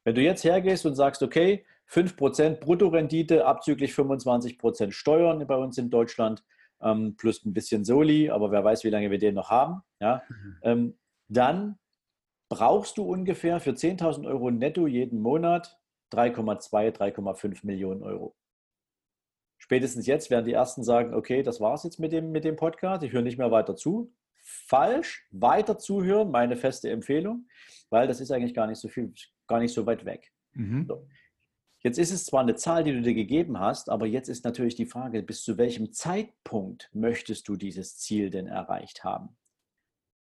[0.03, 5.91] Wenn du jetzt hergehst und sagst, okay, 5% Bruttorendite abzüglich 25% Steuern bei uns in
[5.91, 6.45] Deutschland,
[6.83, 10.23] ähm, plus ein bisschen Soli, aber wer weiß, wie lange wir den noch haben, ja,
[10.29, 10.59] mhm.
[10.63, 10.99] ähm,
[11.29, 11.79] dann
[12.49, 15.79] brauchst du ungefähr für 10.000 Euro netto jeden Monat
[16.13, 18.37] 3,2, 3,5 Millionen Euro.
[19.65, 23.03] Spätestens jetzt werden die Ersten sagen, okay, das war's jetzt mit dem, mit dem Podcast,
[23.03, 24.13] ich höre nicht mehr weiter zu
[24.45, 25.27] falsch.
[25.31, 27.49] Weiter zuhören, meine feste Empfehlung,
[27.89, 29.15] weil das ist eigentlich gar nicht so viel,
[29.47, 30.35] gar nicht so weit weg.
[30.53, 30.85] Mhm.
[30.87, 31.09] So.
[31.81, 34.75] Jetzt ist es zwar eine Zahl, die du dir gegeben hast, aber jetzt ist natürlich
[34.75, 39.35] die Frage, bis zu welchem Zeitpunkt möchtest du dieses Ziel denn erreicht haben?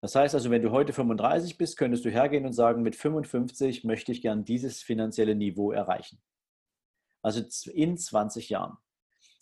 [0.02, 3.86] Das heißt also, wenn du heute 35 bist, könntest du hergehen und sagen, mit 55
[3.86, 6.22] möchte ich gern dieses finanzielle Niveau erreichen.
[7.22, 7.42] Also
[7.72, 8.78] in 20 Jahren.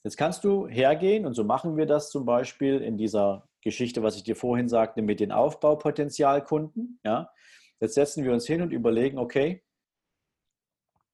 [0.04, 4.16] Jetzt kannst du hergehen und so machen wir das zum Beispiel in dieser Geschichte, was
[4.16, 7.00] ich dir vorhin sagte, mit den Aufbaupotenzialkunden.
[7.04, 7.30] Ja?
[7.80, 9.64] Jetzt setzen wir uns hin und überlegen, okay,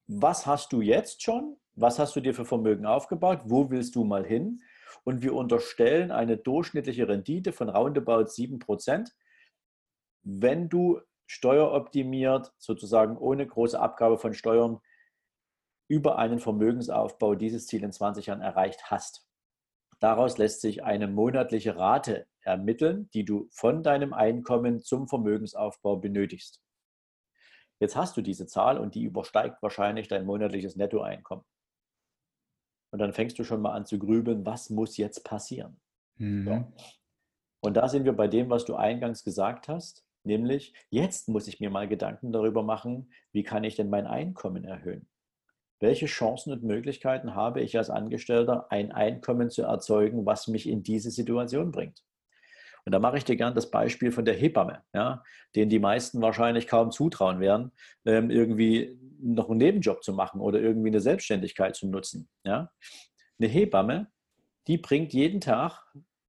[0.07, 1.57] was hast du jetzt schon?
[1.73, 3.41] Was hast du dir für Vermögen aufgebaut?
[3.45, 4.61] Wo willst du mal hin?
[5.03, 9.09] Und wir unterstellen eine durchschnittliche Rendite von roundabout 7%,
[10.21, 14.79] wenn du steueroptimiert, sozusagen ohne große Abgabe von Steuern,
[15.87, 19.27] über einen Vermögensaufbau dieses Ziel in 20 Jahren erreicht hast.
[19.99, 26.61] Daraus lässt sich eine monatliche Rate ermitteln, die du von deinem Einkommen zum Vermögensaufbau benötigst.
[27.79, 31.45] Jetzt hast du diese Zahl und die übersteigt wahrscheinlich dein monatliches Nettoeinkommen.
[32.91, 35.79] Und dann fängst du schon mal an zu grübeln, was muss jetzt passieren?
[36.17, 36.71] Mhm.
[37.61, 41.59] Und da sind wir bei dem, was du eingangs gesagt hast, nämlich jetzt muss ich
[41.59, 45.07] mir mal Gedanken darüber machen, wie kann ich denn mein Einkommen erhöhen?
[45.79, 50.83] Welche Chancen und Möglichkeiten habe ich als Angestellter, ein Einkommen zu erzeugen, was mich in
[50.83, 52.03] diese Situation bringt?
[52.85, 55.23] Und da mache ich dir gern das Beispiel von der Hebamme, ja,
[55.55, 57.71] den die meisten wahrscheinlich kaum zutrauen werden,
[58.05, 62.29] ähm, irgendwie noch einen Nebenjob zu machen oder irgendwie eine Selbstständigkeit zu nutzen.
[62.43, 62.71] Ja.
[63.39, 64.11] Eine Hebamme,
[64.67, 65.81] die bringt jeden Tag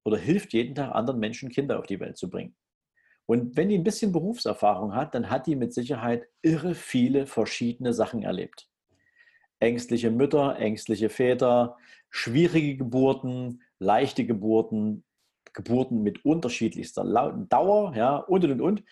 [0.04, 2.56] oder hilft jeden Tag anderen Menschen Kinder auf die Welt zu bringen.
[3.26, 7.92] Und wenn die ein bisschen Berufserfahrung hat, dann hat die mit Sicherheit irre viele verschiedene
[7.92, 8.68] Sachen erlebt.
[9.60, 11.76] Ängstliche Mütter, ängstliche Väter,
[12.10, 15.04] schwierige Geburten, leichte Geburten,
[15.52, 17.04] Geburten mit unterschiedlichster
[17.48, 18.84] Dauer, ja, und und und.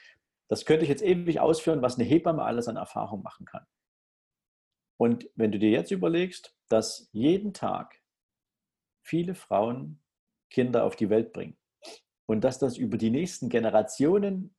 [0.48, 3.66] Das könnte ich jetzt ewig ausführen, was eine Hebamme alles an Erfahrung machen kann.
[4.96, 8.00] Und wenn du dir jetzt überlegst, dass jeden Tag
[9.02, 10.02] viele Frauen
[10.50, 11.58] Kinder auf die Welt bringen
[12.26, 14.54] und dass das über die nächsten Generationen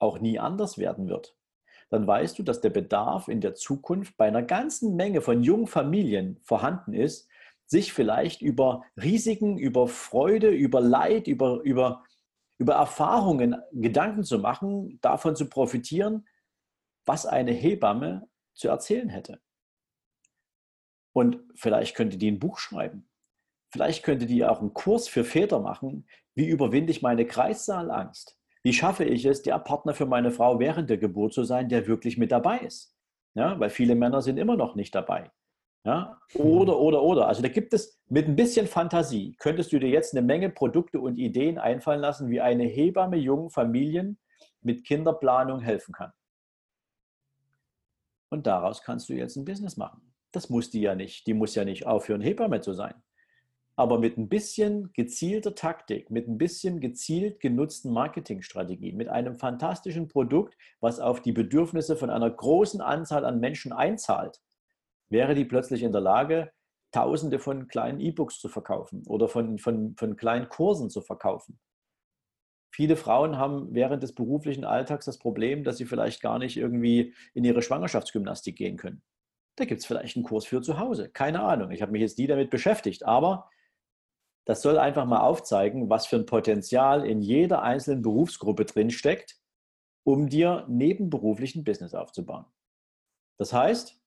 [0.00, 1.37] auch nie anders werden wird,
[1.90, 5.66] dann weißt du, dass der Bedarf in der Zukunft bei einer ganzen Menge von jungen
[5.66, 7.28] Familien vorhanden ist,
[7.66, 12.04] sich vielleicht über Risiken, über Freude, über Leid, über, über,
[12.58, 16.26] über Erfahrungen Gedanken zu machen, davon zu profitieren,
[17.04, 19.40] was eine Hebamme zu erzählen hätte.
[21.14, 23.08] Und vielleicht könnte die ein Buch schreiben.
[23.70, 28.37] Vielleicht könnte die auch einen Kurs für Väter machen, wie überwinde ich meine Kreissaalangst.
[28.62, 31.86] Wie schaffe ich es, der Partner für meine Frau während der Geburt zu sein, der
[31.86, 32.94] wirklich mit dabei ist?
[33.34, 35.30] Ja, weil viele Männer sind immer noch nicht dabei.
[35.84, 37.28] Ja, oder, oder, oder.
[37.28, 41.00] Also da gibt es mit ein bisschen Fantasie, könntest du dir jetzt eine Menge Produkte
[41.00, 44.18] und Ideen einfallen lassen, wie eine Hebamme jungen Familien
[44.60, 46.12] mit Kinderplanung helfen kann.
[48.28, 50.12] Und daraus kannst du jetzt ein Business machen.
[50.32, 51.26] Das muss die ja nicht.
[51.26, 52.94] Die muss ja nicht aufhören, Hebamme zu sein
[53.78, 60.08] aber mit ein bisschen gezielter Taktik, mit ein bisschen gezielt genutzten Marketingstrategien, mit einem fantastischen
[60.08, 64.40] Produkt, was auf die Bedürfnisse von einer großen Anzahl an Menschen einzahlt,
[65.10, 66.50] wäre die plötzlich in der Lage,
[66.90, 71.60] Tausende von kleinen E-Books zu verkaufen oder von, von, von kleinen Kursen zu verkaufen.
[72.74, 77.14] Viele Frauen haben während des beruflichen Alltags das Problem, dass sie vielleicht gar nicht irgendwie
[77.32, 79.02] in ihre Schwangerschaftsgymnastik gehen können.
[79.54, 81.10] Da gibt es vielleicht einen Kurs für zu Hause.
[81.10, 81.70] Keine Ahnung.
[81.70, 83.04] Ich habe mich jetzt nie damit beschäftigt.
[83.04, 83.48] Aber
[84.48, 89.36] das soll einfach mal aufzeigen, was für ein Potenzial in jeder einzelnen Berufsgruppe drinsteckt,
[90.04, 92.46] um dir nebenberuflichen Business aufzubauen.
[93.36, 94.00] Das heißt,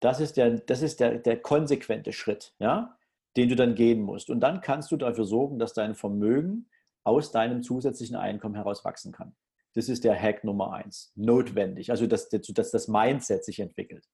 [0.00, 2.98] das ist der, das ist der, der konsequente Schritt, ja,
[3.36, 4.28] den du dann gehen musst.
[4.28, 6.68] Und dann kannst du dafür sorgen, dass dein Vermögen
[7.04, 9.36] aus deinem zusätzlichen Einkommen heraus wachsen kann.
[9.74, 11.12] Das ist der Hack Nummer eins.
[11.14, 11.92] Notwendig.
[11.92, 14.04] Also, dass, dass das Mindset sich entwickelt.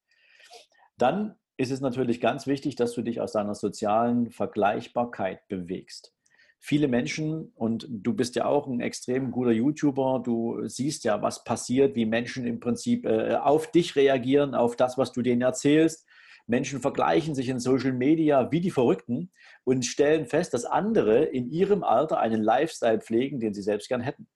[0.98, 6.14] Dann ist es natürlich ganz wichtig, dass du dich aus deiner sozialen Vergleichbarkeit bewegst.
[6.58, 11.44] Viele Menschen, und du bist ja auch ein extrem guter YouTuber, du siehst ja, was
[11.44, 16.06] passiert, wie Menschen im Prinzip äh, auf dich reagieren, auf das, was du denen erzählst.
[16.46, 19.30] Menschen vergleichen sich in Social Media wie die Verrückten
[19.64, 24.00] und stellen fest, dass andere in ihrem Alter einen Lifestyle pflegen, den sie selbst gern
[24.00, 24.28] hätten.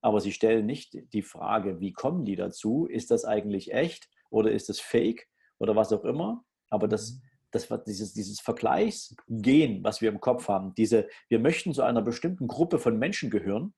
[0.00, 2.86] Aber sie stellen nicht die Frage, wie kommen die dazu?
[2.86, 5.29] Ist das eigentlich echt oder ist es fake?
[5.60, 6.44] Oder was auch immer.
[6.68, 7.22] Aber das, mhm.
[7.52, 12.48] das dieses, dieses Vergleichsgehen, was wir im Kopf haben, diese, wir möchten zu einer bestimmten
[12.48, 13.74] Gruppe von Menschen gehören,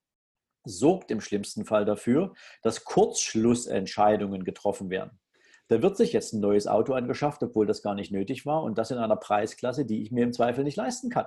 [0.65, 5.19] sorgt im schlimmsten Fall dafür, dass Kurzschlussentscheidungen getroffen werden.
[5.69, 8.79] Da wird sich jetzt ein neues Auto angeschafft, obwohl das gar nicht nötig war und
[8.79, 11.27] das in einer Preisklasse, die ich mir im Zweifel nicht leisten kann.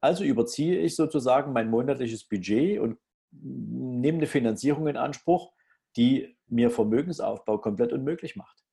[0.00, 2.98] Also überziehe ich sozusagen mein monatliches Budget und
[3.30, 5.52] nehme eine Finanzierung in Anspruch,
[5.96, 8.63] die mir Vermögensaufbau komplett unmöglich macht.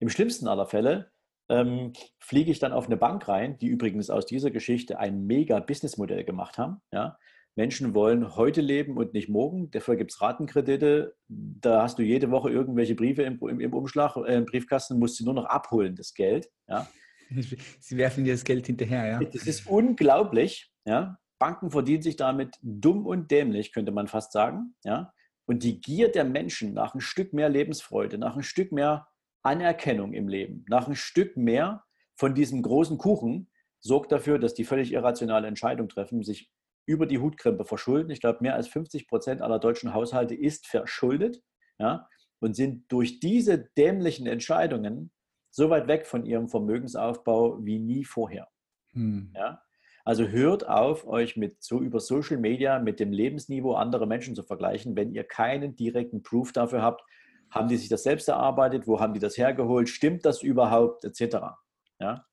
[0.00, 1.12] Im schlimmsten aller Fälle
[1.50, 5.60] ähm, fliege ich dann auf eine Bank rein, die übrigens aus dieser Geschichte ein mega
[5.60, 6.80] Businessmodell gemacht haben.
[6.90, 7.18] Ja?
[7.54, 9.70] Menschen wollen heute leben und nicht morgen.
[9.70, 11.14] Dafür gibt es Ratenkredite.
[11.28, 15.20] Da hast du jede Woche irgendwelche Briefe im, im, im Umschlag, äh, im Briefkasten, musst
[15.20, 16.48] du nur noch abholen, das Geld.
[16.66, 16.88] Ja?
[17.80, 19.18] Sie werfen dir das Geld hinterher, ja.
[19.22, 20.72] Das ist unglaublich.
[20.86, 21.18] Ja?
[21.38, 24.74] Banken verdienen sich damit dumm und dämlich, könnte man fast sagen.
[24.84, 25.12] Ja?
[25.46, 29.08] Und die Gier der Menschen nach ein Stück mehr Lebensfreude, nach ein Stück mehr
[29.42, 33.50] Anerkennung im Leben, nach ein Stück mehr von diesem großen Kuchen,
[33.80, 36.50] sorgt dafür, dass die völlig irrationale Entscheidung treffen, sich
[36.86, 38.10] über die Hutkrempe verschulden.
[38.10, 41.42] Ich glaube, mehr als 50 Prozent aller deutschen Haushalte ist verschuldet
[41.78, 42.08] ja,
[42.40, 45.12] und sind durch diese dämlichen Entscheidungen
[45.50, 48.48] so weit weg von ihrem Vermögensaufbau wie nie vorher.
[48.92, 49.32] Hm.
[49.34, 49.62] Ja?
[50.04, 54.42] Also hört auf, euch mit so über Social Media mit dem Lebensniveau anderer Menschen zu
[54.42, 57.02] vergleichen, wenn ihr keinen direkten Proof dafür habt,
[57.50, 58.86] haben die sich das selbst erarbeitet?
[58.86, 59.88] Wo haben die das hergeholt?
[59.88, 61.04] Stimmt das überhaupt?
[61.04, 61.36] Etc.
[61.98, 62.24] Ja,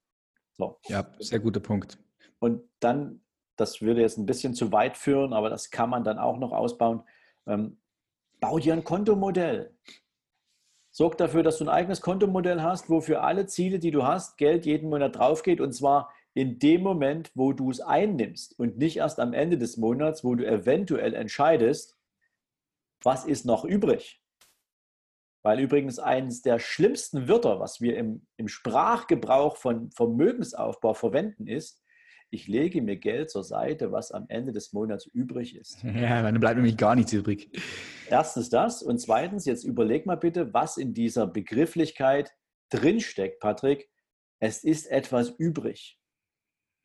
[0.53, 0.79] so.
[0.87, 1.97] ja sehr guter Punkt.
[2.39, 3.21] Und dann,
[3.55, 6.51] das würde jetzt ein bisschen zu weit führen, aber das kann man dann auch noch
[6.51, 7.03] ausbauen.
[7.47, 7.79] Ähm,
[8.39, 9.75] bau dir ein Kontomodell.
[10.91, 14.37] Sorg dafür, dass du ein eigenes Kontomodell hast, wo für alle Ziele, die du hast,
[14.37, 18.77] Geld jeden Monat drauf geht und zwar in dem Moment, wo du es einnimmst und
[18.77, 21.97] nicht erst am Ende des Monats, wo du eventuell entscheidest,
[23.01, 24.21] was ist noch übrig.
[25.47, 31.81] Weil übrigens eines der schlimmsten Wörter, was wir im, im Sprachgebrauch von Vermögensaufbau verwenden, ist,
[32.29, 35.81] ich lege mir Geld zur Seite, was am Ende des Monats übrig ist.
[35.85, 37.49] Ja, dann bleibt nämlich gar nichts übrig.
[38.09, 42.29] Erstens das und zweitens, jetzt überleg mal bitte, was in dieser Begrifflichkeit
[42.69, 43.89] drinsteckt, Patrick.
[44.39, 45.97] Es ist etwas übrig.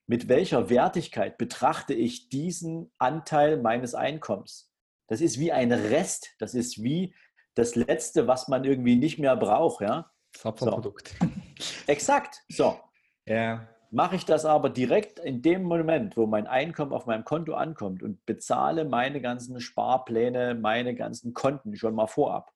[0.06, 4.70] mit welcher Wertigkeit betrachte ich diesen Anteil meines Einkommens?
[5.08, 7.12] Das ist wie ein Rest, das ist wie
[7.54, 9.82] das Letzte, was man irgendwie nicht mehr braucht.
[9.82, 10.10] Ja?
[10.32, 11.14] Das Abfallprodukt.
[11.20, 11.26] So.
[11.86, 12.42] Exakt.
[12.48, 12.80] So.
[13.26, 13.68] Ja.
[13.90, 18.02] Mache ich das aber direkt in dem Moment, wo mein Einkommen auf meinem Konto ankommt
[18.02, 22.54] und bezahle meine ganzen Sparpläne, meine ganzen Konten schon mal vorab,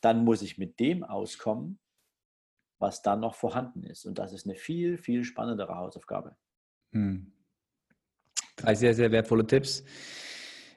[0.00, 1.78] dann muss ich mit dem auskommen,
[2.78, 4.06] was dann noch vorhanden ist.
[4.06, 6.34] Und das ist eine viel, viel spannendere Hausaufgabe.
[6.92, 7.32] Hm.
[8.56, 9.84] Drei sehr, sehr wertvolle Tipps.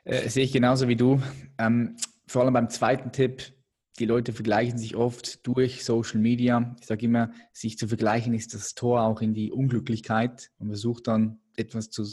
[0.04, 1.22] Äh, sehe ich genauso wie du.
[1.58, 1.96] Ähm,
[2.32, 3.54] vor allem beim zweiten Tipp,
[4.00, 6.76] die Leute vergleichen sich oft durch Social Media.
[6.80, 10.50] Ich sage immer, sich zu vergleichen ist das Tor auch in die Unglücklichkeit.
[10.58, 12.06] Man versucht dann etwas zu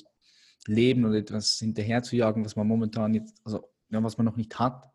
[0.67, 4.37] leben oder etwas hinterher zu jagen, was man momentan jetzt, also ja, was man noch
[4.37, 4.91] nicht hat.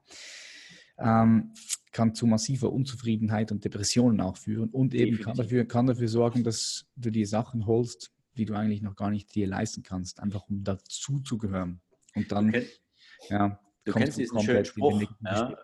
[0.99, 1.53] Ähm,
[1.91, 6.43] kann zu massiver Unzufriedenheit und Depressionen auch führen und eben kann dafür, kann dafür sorgen,
[6.43, 10.47] dass du dir Sachen holst, die du eigentlich noch gar nicht dir leisten kannst, einfach
[10.49, 11.81] um dazu zu gehören.
[12.13, 12.81] Und dann, kennst,
[13.29, 15.01] ja, du kennst diesen schönen Spruch.
[15.23, 15.57] Ja.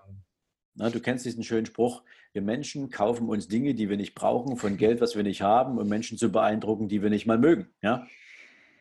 [0.76, 4.56] Na, du kennst diesen schönen Spruch, wir Menschen kaufen uns Dinge, die wir nicht brauchen,
[4.56, 7.68] von Geld, was wir nicht haben, um Menschen zu beeindrucken, die wir nicht mal mögen.
[7.82, 8.08] Ja?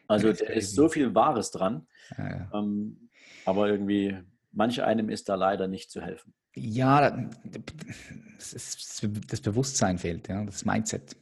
[0.07, 1.87] Also da ist so viel Wahres dran.
[2.16, 2.51] Ja, ja.
[2.55, 3.11] Ähm,
[3.44, 4.16] aber irgendwie,
[4.53, 6.35] manch einem ist da leider nicht zu helfen.
[6.55, 7.29] Ja,
[8.35, 11.16] das Bewusstsein fehlt, ja, das Mindset.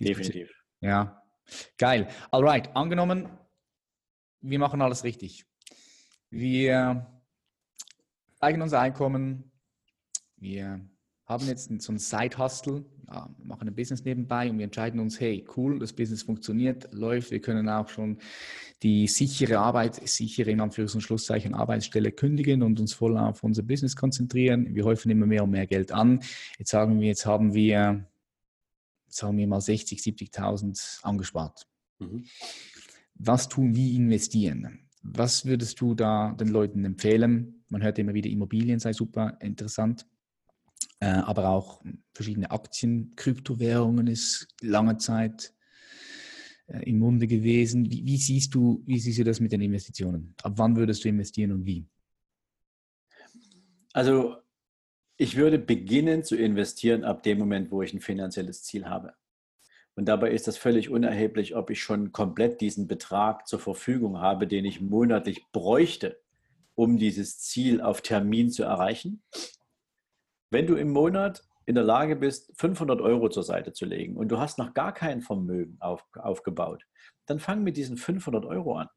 [0.00, 0.50] Definitiv.
[0.80, 1.22] Ja,
[1.78, 2.08] geil.
[2.30, 3.28] Alright, angenommen,
[4.40, 5.46] wir machen alles richtig.
[6.30, 7.06] Wir
[8.44, 9.50] zeigen unser Einkommen,
[10.36, 10.86] wir
[11.24, 15.46] haben jetzt so einen Side-Hustle, ja, machen ein Business nebenbei und wir entscheiden uns, hey,
[15.56, 18.18] cool, das Business funktioniert, läuft, wir können auch schon
[18.82, 23.62] die sichere Arbeit, sichere in Anführungs- und Schlusszeichen Arbeitsstelle kündigen und uns voll auf unser
[23.62, 24.74] Business konzentrieren.
[24.74, 26.20] Wir häufen immer mehr und mehr Geld an.
[26.58, 28.06] Jetzt sagen wir, jetzt haben wir,
[29.06, 31.66] jetzt haben wir mal 60, 70.000 angespart.
[31.98, 32.26] Mhm.
[33.14, 34.90] Was tun, wie investieren?
[35.02, 37.63] Was würdest du da den Leuten empfehlen?
[37.68, 40.06] Man hört immer wieder, Immobilien sei super interessant.
[41.00, 41.82] Äh, aber auch
[42.14, 45.54] verschiedene Aktien, Kryptowährungen ist lange Zeit
[46.66, 47.90] äh, im Munde gewesen.
[47.90, 50.34] Wie, wie, siehst du, wie siehst du das mit den Investitionen?
[50.42, 51.86] Ab wann würdest du investieren und wie?
[53.92, 54.36] Also
[55.16, 59.14] ich würde beginnen zu investieren ab dem Moment, wo ich ein finanzielles Ziel habe.
[59.94, 64.48] Und dabei ist das völlig unerheblich, ob ich schon komplett diesen Betrag zur Verfügung habe,
[64.48, 66.20] den ich monatlich bräuchte,
[66.74, 69.22] um dieses Ziel auf Termin zu erreichen,
[70.50, 74.28] wenn du im Monat in der Lage bist, 500 Euro zur Seite zu legen und
[74.28, 76.84] du hast noch gar kein Vermögen auf, aufgebaut,
[77.26, 78.88] dann fang mit diesen 500 Euro an.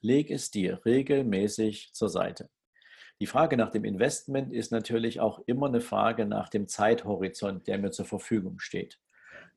[0.00, 2.50] Leg es dir regelmäßig zur Seite.
[3.20, 7.78] Die Frage nach dem Investment ist natürlich auch immer eine Frage nach dem Zeithorizont, der
[7.78, 8.98] mir zur Verfügung steht.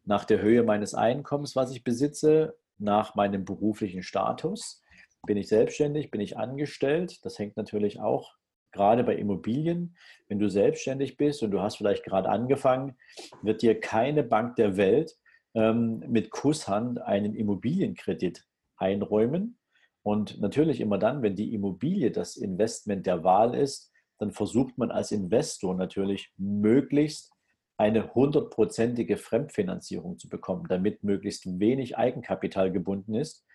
[0.04, 4.84] Nach der Höhe meines Einkommens, was ich besitze, nach meinem beruflichen Status.
[5.26, 7.20] Bin ich selbstständig, bin ich angestellt?
[7.24, 8.34] Das hängt natürlich auch
[8.72, 9.96] gerade bei Immobilien,
[10.28, 12.98] wenn du selbstständig bist und du hast vielleicht gerade angefangen,
[13.42, 15.16] wird dir keine Bank der Welt
[15.56, 18.46] ähm, mit Kusshand einen Immobilienkredit
[18.78, 19.58] einräumen.
[20.04, 24.92] Und natürlich immer dann, wenn die Immobilie das Investment der Wahl ist, dann versucht man
[24.92, 27.32] als Investor natürlich möglichst
[27.78, 33.46] eine hundertprozentige Fremdfinanzierung zu bekommen, damit möglichst wenig Eigenkapital gebunden ist.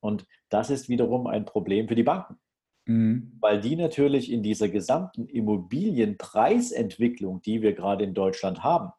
[0.00, 2.40] Und das ist wiederum ein Problem für die Banken.
[2.86, 3.36] Mhm.
[3.40, 8.90] Weil die natürlich in dieser gesamten Immobilienpreisentwicklung, die wir gerade in Deutschland haben,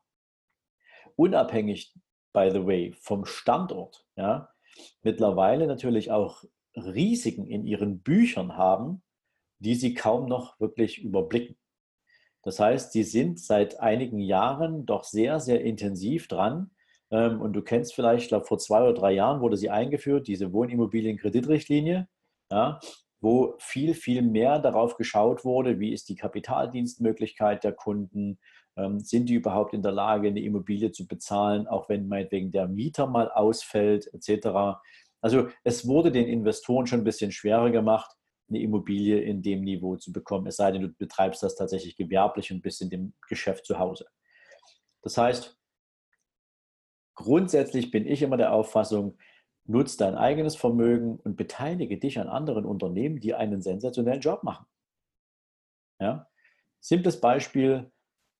[1.15, 1.93] unabhängig,
[2.33, 4.49] by the way, vom Standort, ja,
[5.03, 9.03] mittlerweile natürlich auch Risiken in ihren Büchern haben,
[9.59, 11.57] die sie kaum noch wirklich überblicken.
[12.43, 16.71] Das heißt, sie sind seit einigen Jahren doch sehr, sehr intensiv dran.
[17.11, 20.27] Ähm, und du kennst vielleicht, ich glaube, vor zwei oder drei Jahren wurde sie eingeführt,
[20.27, 22.07] diese Wohnimmobilienkreditrichtlinie.
[22.51, 22.79] Ja,
[23.21, 28.39] wo viel, viel mehr darauf geschaut wurde, wie ist die Kapitaldienstmöglichkeit der Kunden,
[28.75, 32.67] ähm, sind die überhaupt in der Lage, eine Immobilie zu bezahlen, auch wenn meinetwegen der
[32.67, 34.79] Mieter mal ausfällt, etc.
[35.21, 38.11] Also es wurde den Investoren schon ein bisschen schwerer gemacht,
[38.49, 42.51] eine Immobilie in dem Niveau zu bekommen, es sei denn, du betreibst das tatsächlich gewerblich
[42.51, 44.07] und bist in dem Geschäft zu Hause.
[45.03, 45.60] Das heißt,
[47.15, 49.17] grundsätzlich bin ich immer der Auffassung,
[49.65, 54.65] Nutz dein eigenes Vermögen und beteilige dich an anderen Unternehmen, die einen sensationellen Job machen.
[55.99, 56.27] Ja?
[56.79, 57.91] Simples Beispiel,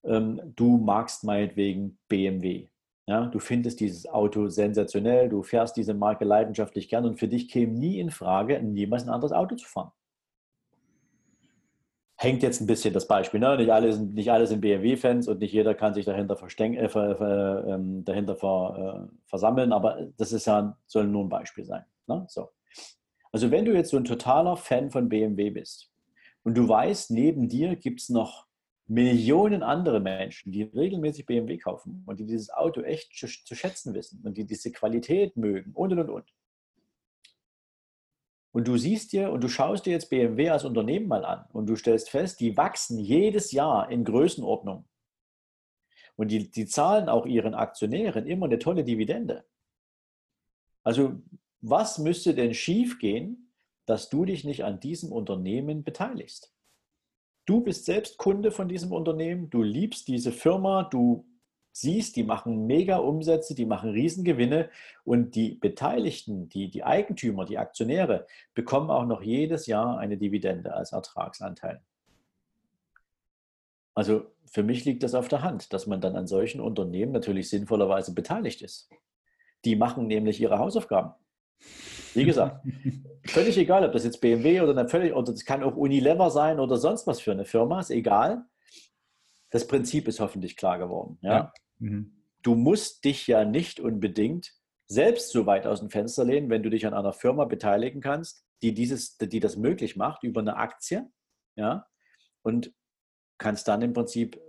[0.04, 2.70] ähm, du magst meinetwegen BMW.
[3.08, 3.28] Ja?
[3.28, 7.74] Du findest dieses Auto sensationell, du fährst diese Marke leidenschaftlich gern und für dich käme
[7.74, 9.92] nie in Frage, jemals ein anderes Auto zu fahren.
[12.22, 13.40] Hängt jetzt ein bisschen das Beispiel.
[13.40, 13.58] Ne?
[13.58, 17.16] Nicht, alle sind, nicht alle sind BMW-Fans und nicht jeder kann sich dahinter, äh, ver,
[17.16, 21.84] ver, äh, dahinter ver, äh, versammeln, aber das ist ja, soll nur ein Beispiel sein.
[22.06, 22.26] Ne?
[22.28, 22.50] So.
[23.32, 25.90] Also wenn du jetzt so ein totaler Fan von BMW bist
[26.44, 28.46] und du weißt, neben dir gibt es noch
[28.88, 33.94] Millionen andere Menschen, die regelmäßig BMW kaufen und die dieses Auto echt zu, zu schätzen
[33.96, 36.34] wissen und die diese Qualität mögen und und und und
[38.52, 41.68] und du siehst dir und du schaust dir jetzt BMW als Unternehmen mal an und
[41.68, 44.86] du stellst fest, die wachsen jedes Jahr in Größenordnung.
[46.18, 49.46] Und die, die zahlen auch ihren Aktionären immer eine tolle Dividende.
[50.84, 51.22] Also
[51.62, 53.54] was müsste denn schiefgehen,
[53.86, 56.54] dass du dich nicht an diesem Unternehmen beteiligst?
[57.46, 61.26] Du bist selbst Kunde von diesem Unternehmen, du liebst diese Firma, du
[61.72, 64.70] siehst, die machen mega Umsätze, die machen Riesengewinne
[65.04, 70.74] und die Beteiligten, die, die Eigentümer, die Aktionäre bekommen auch noch jedes Jahr eine Dividende
[70.74, 71.82] als Ertragsanteil.
[73.94, 77.50] Also für mich liegt das auf der Hand, dass man dann an solchen Unternehmen natürlich
[77.50, 78.90] sinnvollerweise beteiligt ist.
[79.66, 81.14] Die machen nämlich ihre Hausaufgaben.
[82.14, 82.66] Wie gesagt,
[83.26, 86.60] völlig egal, ob das jetzt BMW oder eine völlig, oder das kann auch Unilever sein
[86.60, 88.46] oder sonst was für eine Firma, ist egal
[89.52, 91.20] das Prinzip ist hoffentlich klar geworden.
[91.22, 91.32] Ja?
[91.32, 91.54] ja.
[91.80, 92.24] Mhm.
[92.42, 94.54] Du musst dich ja nicht unbedingt
[94.88, 98.46] selbst so weit aus dem Fenster lehnen, wenn du dich an einer Firma beteiligen kannst,
[98.62, 101.10] die, dieses, die das möglich macht über eine Aktie.
[101.56, 101.88] Ja?
[102.42, 102.74] Und
[103.38, 104.42] kannst dann im Prinzip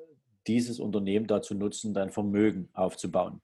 [0.47, 3.43] dieses Unternehmen dazu nutzen, dein Vermögen aufzubauen.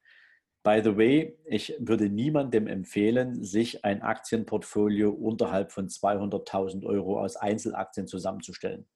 [0.65, 7.37] By the way, ich würde niemandem empfehlen, sich ein Aktienportfolio unterhalb von 200.000 Euro aus
[7.37, 8.89] Einzelaktien zusammenzustellen.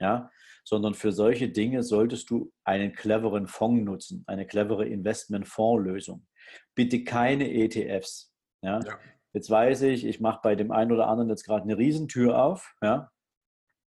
[0.00, 0.30] Ja,
[0.68, 6.26] sondern für solche Dinge solltest du einen cleveren Fonds nutzen, eine clevere Investmentfondslösung.
[6.74, 8.34] Bitte keine ETFs.
[8.62, 8.80] Ja?
[8.80, 8.98] ja.
[9.32, 12.74] Jetzt weiß ich, ich mache bei dem einen oder anderen jetzt gerade eine Riesentür auf,
[12.82, 13.10] ja?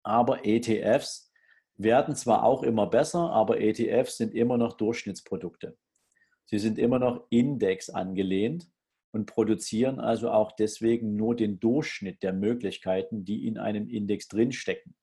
[0.03, 1.31] aber ETFs
[1.77, 5.77] werden zwar auch immer besser, aber ETFs sind immer noch Durchschnittsprodukte.
[6.45, 8.69] Sie sind immer noch Index angelehnt
[9.11, 14.95] und produzieren also auch deswegen nur den Durchschnitt der Möglichkeiten, die in einem Index drinstecken.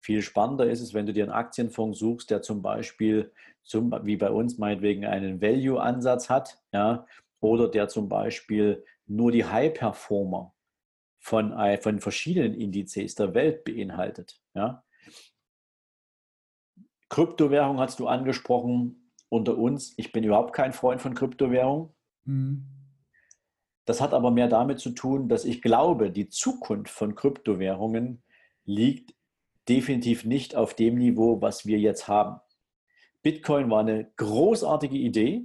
[0.00, 3.32] Viel spannender ist es, wenn du dir einen Aktienfonds suchst, der zum Beispiel,
[3.62, 7.06] zum, wie bei uns meinetwegen, einen Value-Ansatz hat, ja,
[7.40, 10.54] oder der zum Beispiel nur die High-Performer
[11.18, 14.40] von, von verschiedenen Indizes der Welt beinhaltet.
[14.54, 14.84] Ja.
[17.10, 19.94] Kryptowährung hast du angesprochen unter uns.
[19.98, 21.94] Ich bin überhaupt kein Freund von Kryptowährung.
[22.24, 22.66] Mhm.
[23.84, 28.22] Das hat aber mehr damit zu tun, dass ich glaube, die Zukunft von Kryptowährungen
[28.64, 29.14] liegt
[29.68, 32.40] definitiv nicht auf dem Niveau, was wir jetzt haben.
[33.22, 35.44] Bitcoin war eine großartige Idee,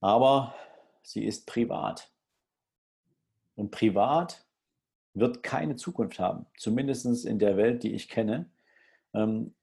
[0.00, 0.54] aber
[1.02, 2.10] sie ist privat.
[3.54, 4.44] Und privat
[5.14, 8.50] wird keine Zukunft haben, zumindest in der Welt, die ich kenne,
[9.14, 9.54] ähm,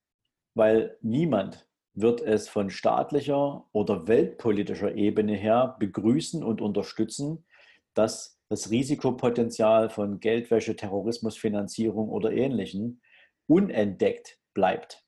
[0.53, 7.45] weil niemand wird es von staatlicher oder weltpolitischer Ebene her begrüßen und unterstützen,
[7.93, 13.01] dass das Risikopotenzial von Geldwäsche, Terrorismusfinanzierung oder Ähnlichem
[13.47, 15.05] unentdeckt bleibt.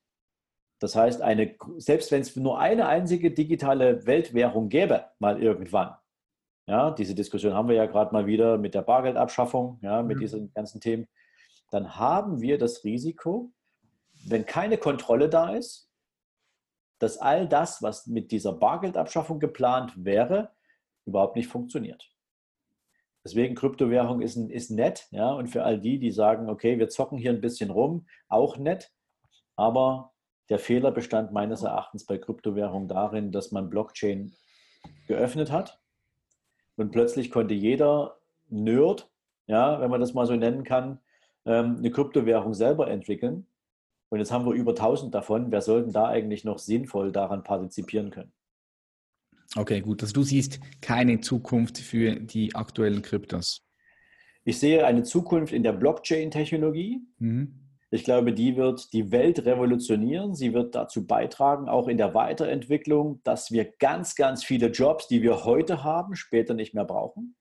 [0.80, 5.96] Das heißt, eine, selbst wenn es nur eine einzige digitale Weltwährung gäbe, mal irgendwann,
[6.68, 10.22] ja, diese Diskussion haben wir ja gerade mal wieder mit der Bargeldabschaffung, ja, mit mhm.
[10.22, 11.08] diesen ganzen Themen,
[11.72, 13.54] dann haben wir das Risiko,
[14.26, 15.90] wenn keine Kontrolle da ist,
[17.00, 20.52] dass all das, was mit dieser Bargeldabschaffung geplant wäre,
[21.06, 22.12] überhaupt nicht funktioniert.
[23.28, 27.18] Deswegen Kryptowährung ist, ist nett, ja, und für all die, die sagen, okay, wir zocken
[27.18, 28.94] hier ein bisschen rum, auch nett,
[29.58, 30.14] aber
[30.48, 34.32] der Fehler bestand meines Erachtens bei Kryptowährung darin, dass man Blockchain
[35.10, 35.82] geöffnet hat
[36.78, 38.18] und plötzlich konnte jeder
[38.48, 39.10] Nerd,
[39.46, 41.02] ja, wenn man das mal so nennen kann,
[41.44, 43.46] ähm, eine Kryptowährung selber entwickeln.
[44.08, 45.52] Und jetzt haben wir über 1000 davon.
[45.52, 48.32] Wer sollten da eigentlich noch sinnvoll daran partizipieren können?
[49.56, 50.02] Okay, gut.
[50.02, 53.66] Also du siehst keine Zukunft für die aktuellen Kryptos.
[54.44, 57.02] Ich sehe eine Zukunft in der Blockchain-Technologie.
[57.20, 57.68] Mhm.
[57.90, 60.36] Ich glaube, die wird die Welt revolutionieren.
[60.36, 65.22] Sie wird dazu beitragen, auch in der Weiterentwicklung, dass wir ganz, ganz viele Jobs, die
[65.22, 67.36] wir heute haben, später nicht mehr brauchen.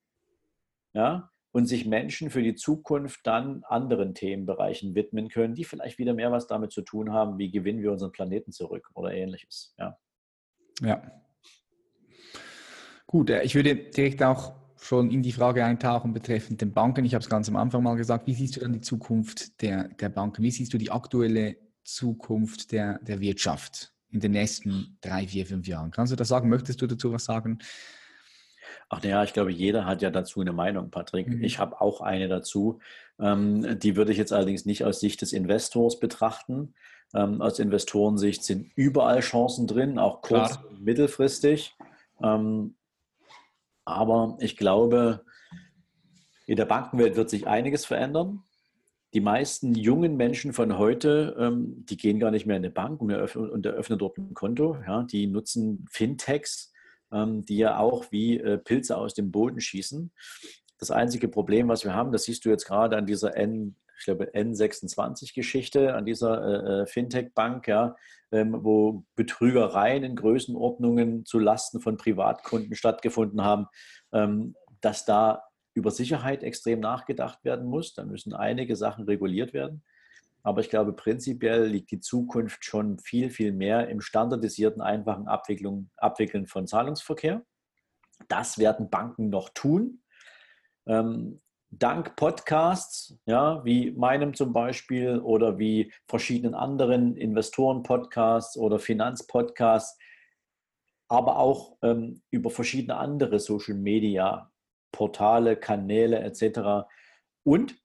[0.94, 1.30] Ja?
[1.50, 6.30] Und sich Menschen für die Zukunft dann anderen Themenbereichen widmen können, die vielleicht wieder mehr
[6.30, 9.74] was damit zu tun haben, wie gewinnen wir unseren Planeten zurück oder ähnliches.
[9.78, 9.98] Ja.
[10.80, 11.02] Ja,
[13.06, 17.04] Gut, äh, ich würde direkt auch schon in die Frage eintauchen betreffend den Banken.
[17.04, 18.26] Ich habe es ganz am Anfang mal gesagt.
[18.26, 20.42] Wie siehst du dann die Zukunft der, der Banken?
[20.42, 25.66] Wie siehst du die aktuelle Zukunft der, der Wirtschaft in den nächsten drei, vier, fünf
[25.66, 25.90] Jahren?
[25.90, 26.48] Kannst du das sagen?
[26.48, 27.58] Möchtest du dazu was sagen?
[28.88, 31.28] Ach ja, ich glaube, jeder hat ja dazu eine Meinung, Patrick.
[31.28, 31.42] Mhm.
[31.42, 32.80] Ich habe auch eine dazu.
[33.18, 36.74] Ähm, die würde ich jetzt allerdings nicht aus Sicht des Investors betrachten.
[37.14, 41.74] Ähm, aus Investorensicht sind überall Chancen drin, auch kurz- und mittelfristig.
[42.22, 42.76] Ähm,
[43.86, 45.24] aber ich glaube,
[46.46, 48.42] in der Bankenwelt wird sich einiges verändern.
[49.14, 53.00] Die meisten jungen Menschen von heute, ähm, die gehen gar nicht mehr in eine Bank
[53.00, 54.76] und, eröffnen, dort ein Konto.
[55.10, 56.72] Die nutzen Fintechs,
[57.12, 60.12] ähm, die ja auch wie äh, Pilze aus dem Boden schießen.
[60.78, 64.04] Das einzige Problem, was wir haben, das siehst du jetzt gerade an dieser N, ich
[64.04, 67.96] glaube N26-Geschichte, an dieser äh, äh, Fintech-Bank, ja,
[68.32, 73.66] ähm, wo Betrügereien in Größenordnungen zu Lasten von Privatkunden stattgefunden haben,
[74.12, 75.42] ähm, dass da
[75.74, 77.94] über Sicherheit extrem nachgedacht werden muss.
[77.94, 79.84] Da müssen einige Sachen reguliert werden.
[80.42, 85.90] Aber ich glaube, prinzipiell liegt die Zukunft schon viel, viel mehr im standardisierten, einfachen Abwicklung,
[85.96, 87.44] Abwickeln von Zahlungsverkehr.
[88.28, 90.02] Das werden Banken noch tun.
[90.86, 91.40] Ähm,
[91.70, 99.98] dank Podcasts, ja, wie meinem zum Beispiel oder wie verschiedenen anderen Investoren-Podcasts oder Finanzpodcasts,
[101.08, 106.88] aber auch ähm, über verschiedene andere Social-Media-Portale, Kanäle etc.
[107.44, 107.76] Und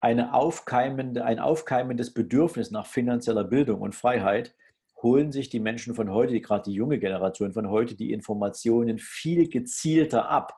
[0.00, 4.54] eine aufkeimende, ein aufkeimendes Bedürfnis nach finanzieller Bildung und Freiheit
[5.02, 9.48] holen sich die Menschen von heute, gerade die junge Generation von heute, die Informationen viel
[9.48, 10.57] gezielter ab,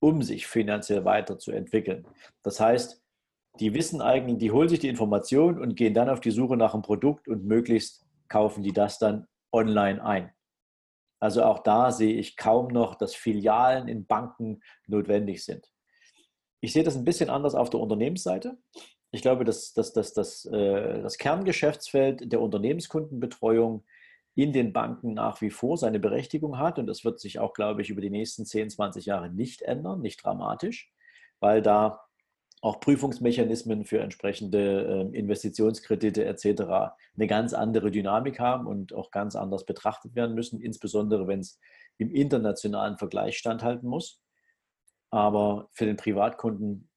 [0.00, 2.06] um sich finanziell weiterzuentwickeln.
[2.42, 3.02] Das heißt,
[3.60, 6.74] die wissen eigentlich, die holen sich die Information und gehen dann auf die Suche nach
[6.74, 10.32] einem Produkt und möglichst kaufen die das dann online ein.
[11.20, 15.72] Also auch da sehe ich kaum noch, dass Filialen in Banken notwendig sind.
[16.60, 18.56] Ich sehe das ein bisschen anders auf der Unternehmensseite.
[19.10, 23.84] Ich glaube, dass, dass, dass, dass äh, das Kerngeschäftsfeld der Unternehmenskundenbetreuung
[24.38, 26.78] in den Banken nach wie vor seine Berechtigung hat.
[26.78, 30.00] Und das wird sich auch, glaube ich, über die nächsten 10, 20 Jahre nicht ändern,
[30.00, 30.92] nicht dramatisch,
[31.40, 32.04] weil da
[32.60, 36.94] auch Prüfungsmechanismen für entsprechende ähm, Investitionskredite etc.
[37.16, 41.58] eine ganz andere Dynamik haben und auch ganz anders betrachtet werden müssen, insbesondere wenn es
[41.96, 44.22] im internationalen Vergleich standhalten muss.
[45.10, 46.88] Aber für den Privatkunden,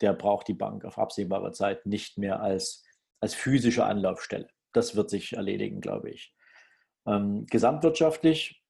[0.00, 2.82] der braucht die Bank auf absehbare Zeit nicht mehr als,
[3.20, 4.48] als physische Anlaufstelle.
[4.72, 6.32] Das wird sich erledigen, glaube ich.
[7.06, 8.62] Ähm, gesamtwirtschaftlich,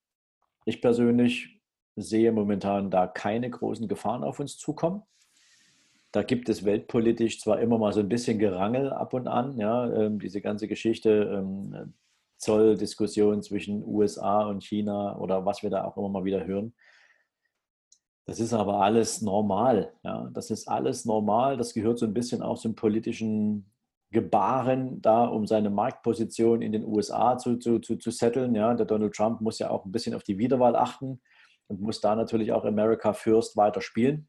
[0.65, 1.61] ich persönlich
[1.97, 5.03] sehe momentan da keine großen Gefahren auf uns zukommen.
[6.13, 9.91] Da gibt es weltpolitisch zwar immer mal so ein bisschen Gerangel ab und an, ja,
[9.93, 11.95] ähm, diese ganze Geschichte, ähm,
[12.39, 16.75] Zolldiskussion zwischen USA und China oder was wir da auch immer mal wieder hören.
[18.27, 19.93] Das ist aber alles normal.
[20.03, 20.29] Ja.
[20.33, 21.57] Das ist alles normal.
[21.57, 23.71] Das gehört so ein bisschen auch zum politischen
[24.11, 28.55] Gebaren da, um seine Marktposition in den USA zu, zu, zu, zu setteln.
[28.55, 28.75] Ja.
[28.75, 31.21] Der Donald Trump muss ja auch ein bisschen auf die Wiederwahl achten
[31.67, 34.29] und muss da natürlich auch America First weiter spielen.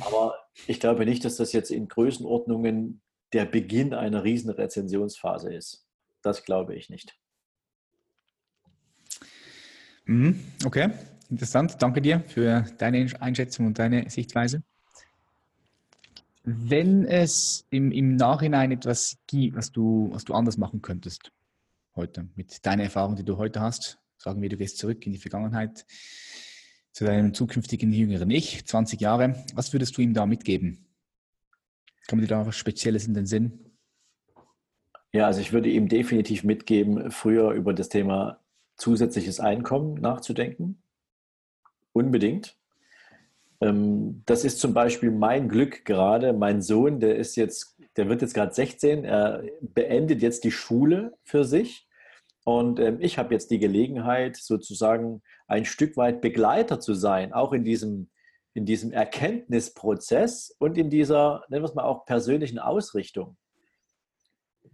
[0.00, 0.34] Aber
[0.66, 3.02] ich glaube nicht, dass das jetzt in Größenordnungen
[3.32, 5.86] der Beginn einer riesen Rezensionsphase ist.
[6.22, 7.18] Das glaube ich nicht.
[10.04, 10.40] Mhm.
[10.64, 10.90] Okay.
[11.30, 14.62] Interessant, danke dir für deine Einschätzung und deine Sichtweise.
[16.44, 21.30] Wenn es im, im Nachhinein etwas gibt, was du, was du anders machen könntest
[21.94, 25.18] heute, mit deiner Erfahrung, die du heute hast, sagen wir, du gehst zurück in die
[25.18, 25.86] Vergangenheit
[26.92, 30.86] zu deinem zukünftigen jüngeren Ich, 20 Jahre, was würdest du ihm da mitgeben?
[32.08, 33.72] Kommt dir da was Spezielles in den Sinn?
[35.12, 38.40] Ja, also ich würde ihm definitiv mitgeben, früher über das Thema
[38.76, 40.82] zusätzliches Einkommen nachzudenken.
[41.92, 42.56] Unbedingt.
[43.62, 46.32] Ähm, das ist zum Beispiel mein Glück gerade.
[46.32, 51.14] Mein Sohn, der ist jetzt, der wird jetzt gerade 16, er beendet jetzt die Schule
[51.22, 51.88] für sich.
[52.44, 57.52] Und ähm, ich habe jetzt die Gelegenheit, sozusagen ein Stück weit Begleiter zu sein, auch
[57.52, 58.10] in diesem,
[58.54, 63.36] in diesem Erkenntnisprozess und in dieser, nennen wir es mal auch, persönlichen Ausrichtung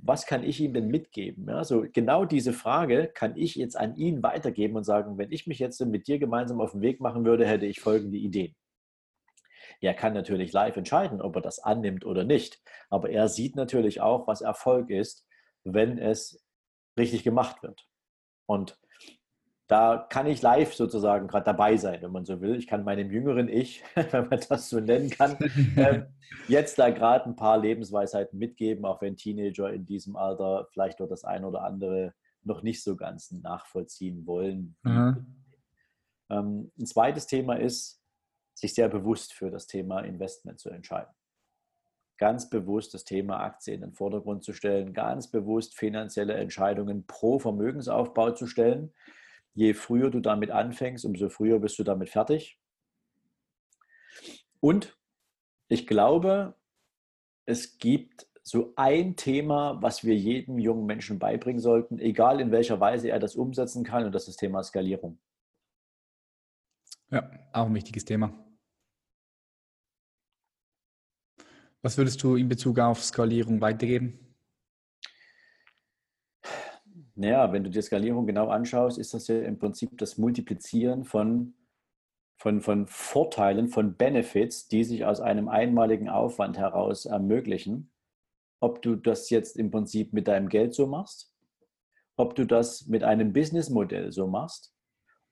[0.01, 1.49] was kann ich ihm denn mitgeben?
[1.49, 5.47] Ja, so genau diese Frage kann ich jetzt an ihn weitergeben und sagen, wenn ich
[5.47, 8.55] mich jetzt mit dir gemeinsam auf den Weg machen würde, hätte ich folgende Ideen.
[9.81, 12.61] Er kann natürlich live entscheiden, ob er das annimmt oder nicht,
[12.91, 15.26] aber er sieht natürlich auch, was Erfolg ist,
[15.64, 16.45] wenn es
[16.99, 17.87] richtig gemacht wird.
[18.47, 18.79] Und
[19.68, 22.57] da kann ich live sozusagen gerade dabei sein, wenn man so will.
[22.57, 25.37] Ich kann meinem jüngeren Ich, wenn man das so nennen kann,
[25.76, 26.07] äh,
[26.49, 31.09] jetzt da gerade ein paar Lebensweisheiten mitgeben, auch wenn Teenager in diesem Alter vielleicht nur
[31.09, 32.14] das eine oder andere
[32.45, 34.76] noch nicht so ganz nachvollziehen wollen.
[34.83, 35.45] Mhm.
[36.31, 37.97] Ähm, ein zweites Thema ist,
[38.59, 41.14] sich sehr bewusst für das Thema Investment zu entscheiden.
[42.16, 47.38] Ganz bewusst das Thema Aktien in den Vordergrund zu stellen, ganz bewusst finanzielle Entscheidungen pro
[47.38, 48.92] Vermögensaufbau zu stellen
[49.59, 52.61] Je früher du damit anfängst, umso früher bist du damit fertig.
[54.61, 54.96] Und
[55.66, 56.54] ich glaube,
[57.44, 62.78] es gibt so ein Thema, was wir jedem jungen Menschen beibringen sollten, egal in welcher
[62.78, 65.18] Weise er das umsetzen kann, und das ist das Thema Skalierung.
[67.11, 68.47] Ja, auch ein wichtiges Thema.
[71.83, 74.18] Was würdest du in Bezug auf Skalierung weitergeben?
[77.14, 81.55] Naja, wenn du dir Skalierung genau anschaust, ist das ja im Prinzip das Multiplizieren von,
[82.37, 87.91] von, von Vorteilen, von Benefits, die sich aus einem einmaligen Aufwand heraus ermöglichen.
[88.61, 91.33] Ob du das jetzt im Prinzip mit deinem Geld so machst,
[92.16, 94.74] ob du das mit einem Businessmodell so machst,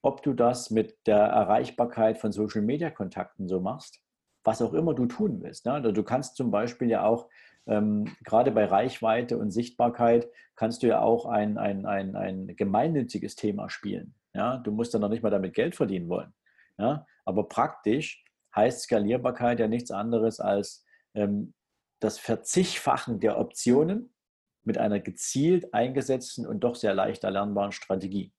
[0.02, 4.00] ob du das mit der Erreichbarkeit von Social-Media-Kontakten so machst,
[4.46, 5.66] was auch immer du tun willst.
[5.66, 5.72] Ne?
[5.72, 7.28] Also du kannst zum Beispiel ja auch,
[7.66, 13.34] ähm, gerade bei Reichweite und Sichtbarkeit, kannst du ja auch ein, ein, ein, ein gemeinnütziges
[13.34, 14.14] Thema spielen.
[14.34, 14.58] Ja?
[14.58, 16.32] Du musst dann noch nicht mal damit Geld verdienen wollen.
[16.78, 17.06] Ja?
[17.24, 18.24] Aber praktisch
[18.54, 20.84] heißt Skalierbarkeit ja nichts anderes als
[21.14, 21.52] ähm,
[22.00, 24.14] das Verzichtfachen der Optionen
[24.62, 28.32] mit einer gezielt eingesetzten und doch sehr leicht erlernbaren Strategie.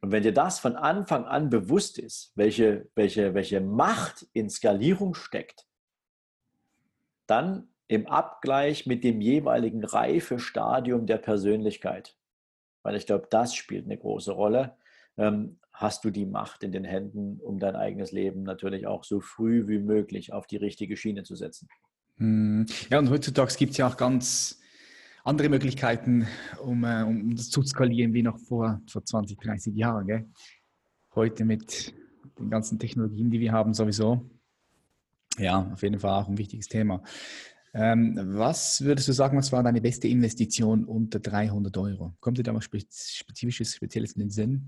[0.00, 5.14] Und wenn dir das von Anfang an bewusst ist, welche, welche, welche Macht in Skalierung
[5.14, 5.66] steckt,
[7.26, 12.16] dann im Abgleich mit dem jeweiligen Reifestadium der Persönlichkeit,
[12.82, 14.76] weil ich glaube, das spielt eine große Rolle,
[15.16, 19.20] ähm, hast du die Macht in den Händen, um dein eigenes Leben natürlich auch so
[19.20, 21.68] früh wie möglich auf die richtige Schiene zu setzen.
[22.16, 22.66] Hm.
[22.90, 24.59] Ja, und heutzutage gibt es ja auch ganz
[25.24, 26.26] andere Möglichkeiten,
[26.62, 30.06] um, äh, um das zu skalieren, wie noch vor, vor 20, 30 Jahren.
[30.06, 30.28] Gell?
[31.14, 31.94] Heute mit
[32.38, 34.30] den ganzen Technologien, die wir haben, sowieso.
[35.38, 37.02] Ja, auf jeden Fall auch ein wichtiges Thema.
[37.72, 42.14] Ähm, was würdest du sagen, was war deine beste Investition unter 300 Euro?
[42.20, 44.66] Kommt dir da was Spezifisches, Spezielles in den Sinn?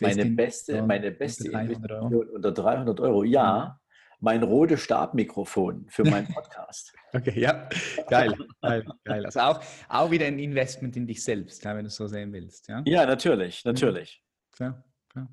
[0.00, 3.80] Meine beste, meine beste Investition unter 300 Euro, ja
[4.20, 6.92] mein rote Stabmikrofon für meinen Podcast.
[7.12, 7.68] okay, ja,
[8.08, 9.26] geil, geil, geil.
[9.26, 12.68] Also auch, auch wieder ein Investment in dich selbst, wenn du es so sehen willst.
[12.68, 14.22] Ja, ja natürlich, natürlich.
[14.58, 14.82] Ja,
[15.14, 15.28] ja.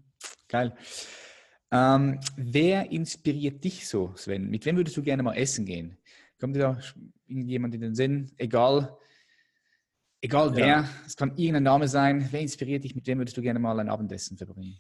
[0.48, 0.76] Geil.
[1.72, 4.50] Ähm, wer inspiriert dich so, Sven?
[4.50, 5.98] Mit wem würdest du gerne mal essen gehen?
[6.40, 6.80] Kommt dir da
[7.28, 8.32] irgendjemand in den Sinn?
[8.38, 8.98] Egal,
[10.20, 10.90] egal wer, ja.
[11.06, 12.28] es kann irgendein Name sein.
[12.32, 12.96] Wer inspiriert dich?
[12.96, 14.80] Mit wem würdest du gerne mal ein Abendessen verbringen?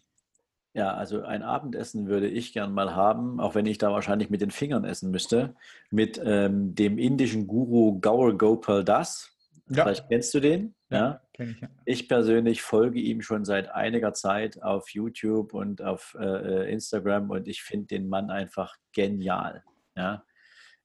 [0.73, 4.39] Ja, also ein Abendessen würde ich gern mal haben, auch wenn ich da wahrscheinlich mit
[4.39, 5.55] den Fingern essen müsste,
[5.89, 9.35] mit ähm, dem indischen Guru Gaur Gopal Das.
[9.67, 9.83] Ja.
[9.83, 10.73] Vielleicht kennst du den.
[10.89, 11.21] Ja, ja.
[11.37, 11.69] Ich, ja.
[11.85, 17.31] ich persönlich folge ihm schon seit einiger Zeit auf YouTube und auf äh, äh, Instagram
[17.31, 19.63] und ich finde den Mann einfach genial.
[19.95, 20.23] Ja?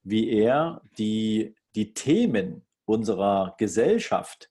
[0.03, 4.51] Wie er die, die Themen unserer Gesellschaft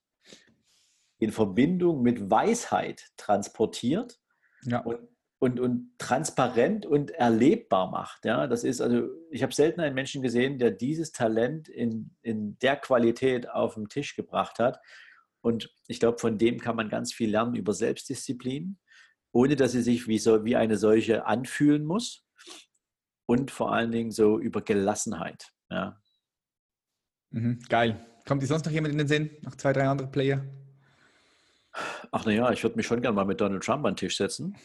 [1.18, 4.20] in Verbindung mit Weisheit transportiert
[4.64, 4.80] ja.
[4.80, 5.00] und
[5.40, 8.26] und, und transparent und erlebbar macht.
[8.26, 12.58] Ja, das ist also, ich habe selten einen Menschen gesehen, der dieses Talent in, in
[12.60, 14.80] der Qualität auf den Tisch gebracht hat.
[15.42, 18.80] Und ich glaube, von dem kann man ganz viel lernen über Selbstdisziplin,
[19.32, 22.26] ohne dass sie sich wie, so, wie eine solche anfühlen muss.
[23.28, 25.52] Und vor allen Dingen so über Gelassenheit.
[25.70, 26.02] Ja.
[27.32, 28.06] Mhm, geil.
[28.26, 29.30] Kommt dir sonst noch jemand in den Sinn?
[29.42, 30.46] Noch zwei, drei andere Player?
[32.12, 34.56] Ach naja, ich würde mich schon gerne mal mit Donald Trump an den Tisch setzen.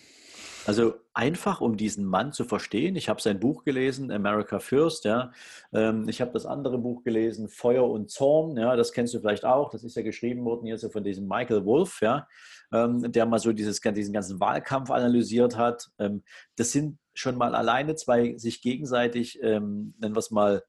[0.67, 2.97] Also einfach, um diesen Mann zu verstehen.
[2.97, 5.05] Ich habe sein Buch gelesen, America First.
[5.05, 5.33] Ja.
[5.73, 8.57] Ähm, ich habe das andere Buch gelesen, Feuer und Zorn.
[8.57, 9.71] Ja, das kennst du vielleicht auch.
[9.71, 12.29] Das ist ja geschrieben worden hier so von diesem Michael Wolff, ja,
[12.73, 15.91] ähm, der mal so dieses, diesen ganzen Wahlkampf analysiert hat.
[15.99, 16.23] Ähm,
[16.57, 20.63] das sind schon mal alleine zwei sich gegenseitig, nennen wir es mal,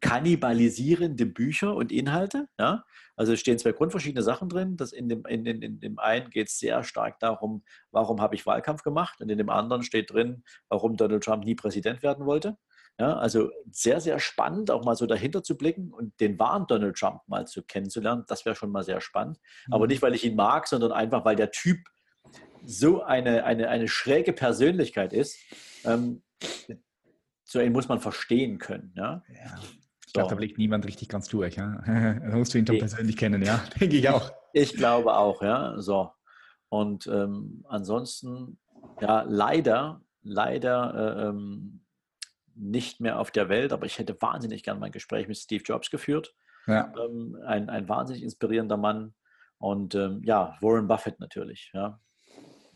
[0.00, 2.48] kannibalisierende Bücher und Inhalte.
[2.58, 2.84] Ja?
[3.16, 4.76] Also es stehen zwei grundverschiedene Sachen drin.
[4.76, 8.34] Das in, dem, in, in, in dem einen geht es sehr stark darum, warum habe
[8.34, 9.20] ich Wahlkampf gemacht?
[9.20, 12.56] Und in dem anderen steht drin, warum Donald Trump nie Präsident werden wollte.
[12.98, 16.96] Ja, also sehr, sehr spannend, auch mal so dahinter zu blicken und den wahren Donald
[16.96, 18.24] Trump mal zu kennenzulernen.
[18.26, 19.38] Das wäre schon mal sehr spannend.
[19.66, 19.72] Mhm.
[19.72, 21.78] Aber nicht, weil ich ihn mag, sondern einfach, weil der Typ
[22.64, 25.38] so eine, eine, eine schräge Persönlichkeit ist.
[25.84, 26.22] Ähm,
[27.44, 28.92] so einen muss man verstehen können.
[28.96, 29.22] Ja?
[29.28, 29.58] ja.
[30.10, 31.54] Ich glaube, da blickt niemand richtig ganz durch.
[31.54, 31.80] Ja?
[31.86, 33.62] da musst du ihn doch persönlich kennen, ja.
[33.80, 34.32] Denke ich auch.
[34.52, 35.80] Ich glaube auch, ja.
[35.80, 36.10] So.
[36.68, 38.58] Und ähm, ansonsten,
[39.00, 41.84] ja, leider, leider äh, ähm,
[42.56, 45.92] nicht mehr auf der Welt, aber ich hätte wahnsinnig gern mein Gespräch mit Steve Jobs
[45.92, 46.34] geführt.
[46.66, 46.92] Ja.
[46.98, 49.14] Ähm, ein, ein wahnsinnig inspirierender Mann.
[49.58, 52.00] Und ähm, ja, Warren Buffett natürlich, ja.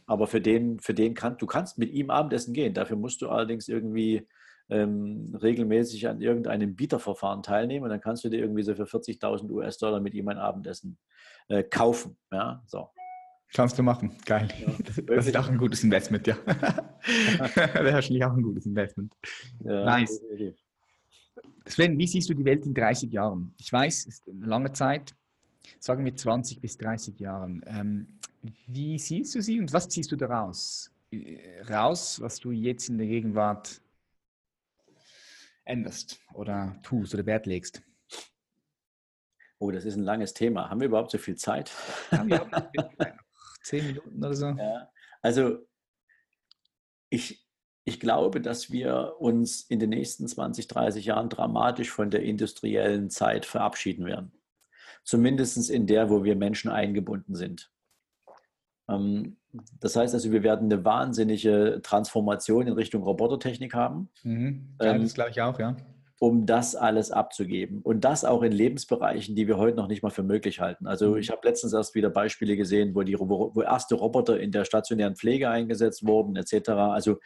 [0.06, 2.74] Aber für den, für den kann, du kannst mit ihm Abendessen gehen.
[2.74, 4.28] Dafür musst du allerdings irgendwie
[4.70, 9.50] ähm, regelmäßig an irgendeinem Bieterverfahren teilnehmen und dann kannst du dir irgendwie so für 40.000
[9.50, 10.98] US-Dollar mit ihm ein Abendessen
[11.48, 12.16] äh, kaufen.
[12.32, 12.88] Ja, so.
[13.52, 14.16] Kannst du machen.
[14.24, 14.48] Geil.
[14.60, 14.72] Ja,
[15.06, 16.36] das ist auch ein gutes Investment, ja.
[16.46, 19.14] Wäre wahrscheinlich auch ein gutes Investment.
[19.64, 20.20] Ja, nice.
[21.66, 23.54] Sven, wie siehst du die Welt in 30 Jahren?
[23.58, 25.14] Ich weiß, es ist eine lange Zeit,
[25.78, 27.62] sagen wir 20 bis 30 Jahren.
[27.66, 28.06] Ähm,
[28.66, 30.90] wie siehst du sie und was ziehst du daraus?
[31.10, 33.80] Äh, raus, was du jetzt in der Gegenwart
[35.64, 37.82] änderst oder tust oder Wert legst?
[39.58, 40.68] Oh, das ist ein langes Thema.
[40.68, 41.72] Haben wir überhaupt so viel Zeit?
[42.10, 42.50] Ja, wir haben
[43.62, 44.46] zehn Minuten oder so.
[44.46, 44.90] Ja,
[45.22, 45.66] also
[47.08, 47.46] ich,
[47.84, 53.10] ich glaube, dass wir uns in den nächsten 20, 30 Jahren dramatisch von der industriellen
[53.10, 54.32] Zeit verabschieden werden.
[55.04, 57.70] Zumindest in der, wo wir Menschen eingebunden sind.
[58.88, 59.38] Ähm,
[59.80, 64.08] das heißt also, wir werden eine wahnsinnige Transformation in Richtung Robotertechnik haben.
[64.22, 64.76] Mhm.
[64.80, 65.76] Ja, das glaube ich auch, ja.
[66.20, 67.82] Um das alles abzugeben.
[67.82, 70.86] Und das auch in Lebensbereichen, die wir heute noch nicht mal für möglich halten.
[70.86, 71.18] Also mhm.
[71.18, 75.16] ich habe letztens erst wieder Beispiele gesehen, wo, die, wo erste Roboter in der stationären
[75.16, 76.70] Pflege eingesetzt wurden, etc.
[76.70, 77.18] Also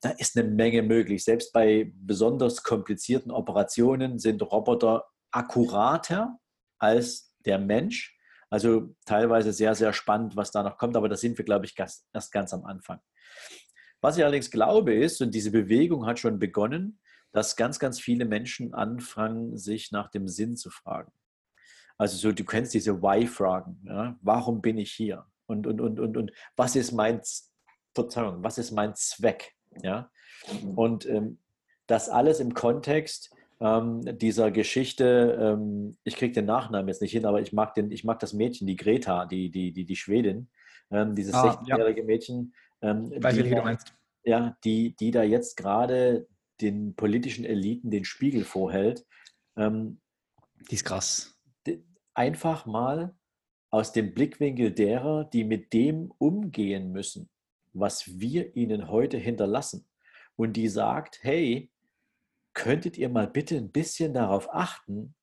[0.00, 1.24] da ist eine Menge möglich.
[1.24, 6.38] Selbst bei besonders komplizierten Operationen sind Roboter akkurater
[6.78, 8.13] als der Mensch
[8.54, 11.74] also teilweise sehr, sehr spannend, was da noch kommt, aber da sind wir, glaube ich,
[11.76, 13.00] erst ganz am Anfang.
[14.00, 17.00] Was ich allerdings glaube ist, und diese Bewegung hat schon begonnen,
[17.32, 21.10] dass ganz, ganz viele Menschen anfangen, sich nach dem Sinn zu fragen.
[21.98, 23.82] Also so, du kennst diese Why-Fragen.
[23.88, 24.16] Ja?
[24.22, 25.26] Warum bin ich hier?
[25.46, 27.22] Und, und, und, und, und was ist mein,
[27.92, 29.56] Verzeihung, was ist mein Zweck?
[29.82, 30.12] Ja?
[30.76, 31.40] Und ähm,
[31.88, 33.34] das alles im Kontext
[33.64, 37.90] ähm, dieser Geschichte, ähm, ich kriege den Nachnamen jetzt nicht hin, aber ich mag, den,
[37.90, 40.50] ich mag das Mädchen, die Greta, die, die, die, die Schwedin,
[40.90, 42.06] ähm, dieses ah, 16-jährige ja.
[42.06, 42.54] Mädchen.
[42.82, 43.94] Ähm, Weiß die, wie du meinst.
[44.22, 46.28] Ja, die, die da jetzt gerade
[46.60, 49.06] den politischen Eliten den Spiegel vorhält.
[49.56, 49.98] Ähm,
[50.70, 51.40] die ist krass.
[52.12, 53.16] Einfach mal
[53.70, 57.30] aus dem Blickwinkel derer, die mit dem umgehen müssen,
[57.72, 59.86] was wir ihnen heute hinterlassen.
[60.36, 61.70] Und die sagt, hey,
[62.54, 65.14] könntet ihr mal bitte ein bisschen darauf achten,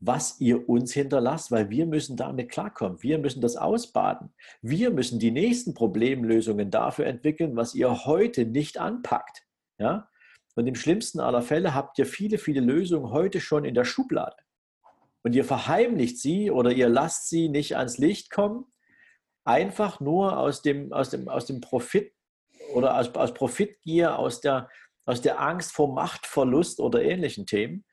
[0.00, 3.02] was ihr uns hinterlasst, weil wir müssen damit klarkommen.
[3.02, 4.32] Wir müssen das ausbaden.
[4.62, 9.46] Wir müssen die nächsten Problemlösungen dafür entwickeln, was ihr heute nicht anpackt.
[9.78, 10.08] Ja?
[10.54, 14.36] Und im schlimmsten aller Fälle habt ihr viele, viele Lösungen heute schon in der Schublade.
[15.22, 18.64] Und ihr verheimlicht sie oder ihr lasst sie nicht ans Licht kommen,
[19.44, 22.12] einfach nur aus dem, aus dem, aus dem Profit
[22.74, 24.70] oder aus, aus Profitgier, aus der,
[25.06, 27.84] aus der Angst vor Machtverlust oder ähnlichen Themen.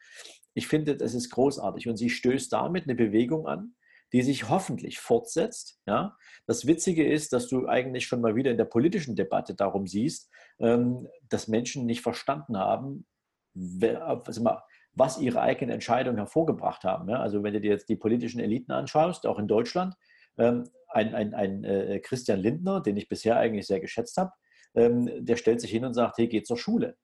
[0.54, 3.76] Ich finde, das ist großartig und sie stößt damit eine Bewegung an,
[4.14, 5.80] die sich hoffentlich fortsetzt.
[5.86, 6.16] Ja?
[6.46, 10.32] Das Witzige ist, dass du eigentlich schon mal wieder in der politischen Debatte darum siehst,
[10.60, 13.06] ähm, dass Menschen nicht verstanden haben,
[13.54, 17.10] was ihre eigenen Entscheidungen hervorgebracht haben.
[17.12, 19.96] Also wenn du dir jetzt die politischen Eliten anschaust, auch in Deutschland,
[20.38, 24.32] ähm, ein, ein, ein äh, Christian Lindner, den ich bisher eigentlich sehr geschätzt habe,
[24.78, 26.96] ähm, der stellt sich hin und sagt, hey, geht zur Schule.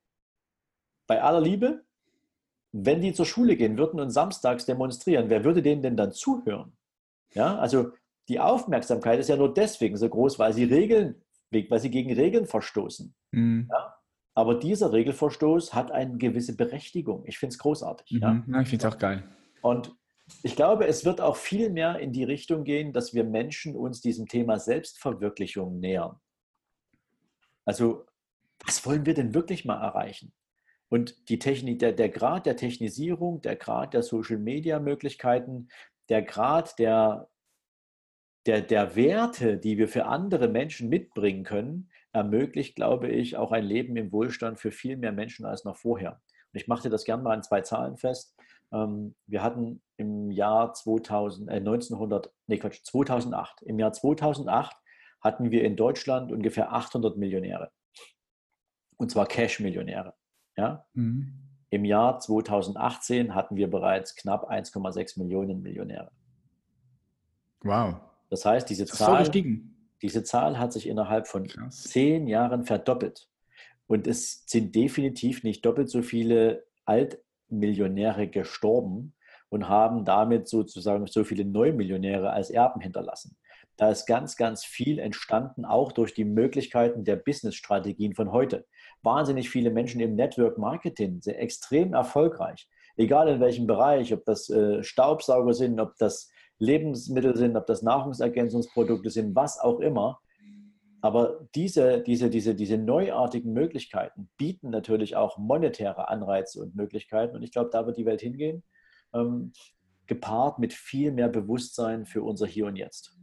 [1.07, 1.84] Bei aller Liebe,
[2.71, 6.78] wenn die zur Schule gehen würden und samstags demonstrieren, wer würde denen denn dann zuhören?
[7.34, 7.91] Ja, also
[8.30, 11.21] die Aufmerksamkeit ist ja nur deswegen so groß, weil sie Regeln,
[11.51, 13.13] weil sie gegen Regeln verstoßen.
[13.32, 13.67] Mhm.
[13.69, 13.95] Ja?
[14.36, 17.24] Aber dieser Regelverstoß hat eine gewisse Berechtigung.
[17.26, 18.11] Ich finde es großartig.
[18.11, 18.45] Mhm.
[18.47, 18.61] Ja?
[18.61, 19.24] ich finde es auch geil.
[19.61, 19.95] Und
[20.41, 24.01] ich glaube, es wird auch viel mehr in die Richtung gehen, dass wir Menschen uns
[24.01, 26.19] diesem Thema Selbstverwirklichung nähern.
[27.66, 28.05] Also,
[28.66, 30.34] was wollen wir denn wirklich mal erreichen?
[30.89, 35.70] Und die Technik, der, der Grad der Technisierung, der Grad der Social-Media-Möglichkeiten,
[36.09, 37.30] der Grad der,
[38.45, 43.64] der, der Werte, die wir für andere Menschen mitbringen können, ermöglicht, glaube ich, auch ein
[43.64, 46.22] Leben im Wohlstand für viel mehr Menschen als noch vorher.
[46.53, 48.36] Und ich machte das gerne mal an zwei Zahlen fest.
[48.72, 54.76] Ähm, wir hatten im Jahr 2000, äh 1900, nee Quatsch, 2008, im Jahr 2008
[55.24, 57.71] hatten wir in Deutschland ungefähr 800 Millionäre.
[58.97, 60.13] Und zwar Cash-Millionäre.
[60.57, 60.86] Ja?
[60.93, 61.39] Mhm.
[61.69, 66.11] Im Jahr 2018 hatten wir bereits knapp 1,6 Millionen Millionäre.
[67.61, 67.95] Wow.
[68.30, 69.28] Das heißt, diese Zahl,
[70.01, 71.84] diese Zahl hat sich innerhalb von Krass.
[71.84, 73.30] zehn Jahren verdoppelt.
[73.88, 79.15] Und es sind definitiv nicht doppelt so viele Altmillionäre gestorben
[79.49, 83.38] und haben damit sozusagen so viele Neumillionäre als Erben hinterlassen.
[83.78, 88.65] Da ist ganz, ganz viel entstanden, auch durch die Möglichkeiten der Business-Strategien von heute.
[89.01, 92.69] Wahnsinnig viele Menschen im Network Marketing sind extrem erfolgreich.
[92.95, 97.82] Egal in welchem Bereich, ob das äh, Staubsauger sind, ob das Lebensmittel sind, ob das
[97.82, 100.19] Nahrungsergänzungsprodukte sind, was auch immer.
[101.01, 107.36] Aber diese, diese, diese, diese neuartigen Möglichkeiten bieten natürlich auch monetäre Anreize und Möglichkeiten.
[107.36, 108.63] Und ich glaube, da wird die Welt hingehen,
[109.13, 109.51] ähm,
[110.05, 113.17] gepaart mit viel mehr Bewusstsein für unser Hier und Jetzt.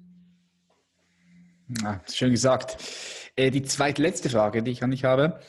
[1.79, 2.79] Ja, schön gesagt.
[3.37, 5.41] Äh, die zweitletzte Frage, die ich an dich habe.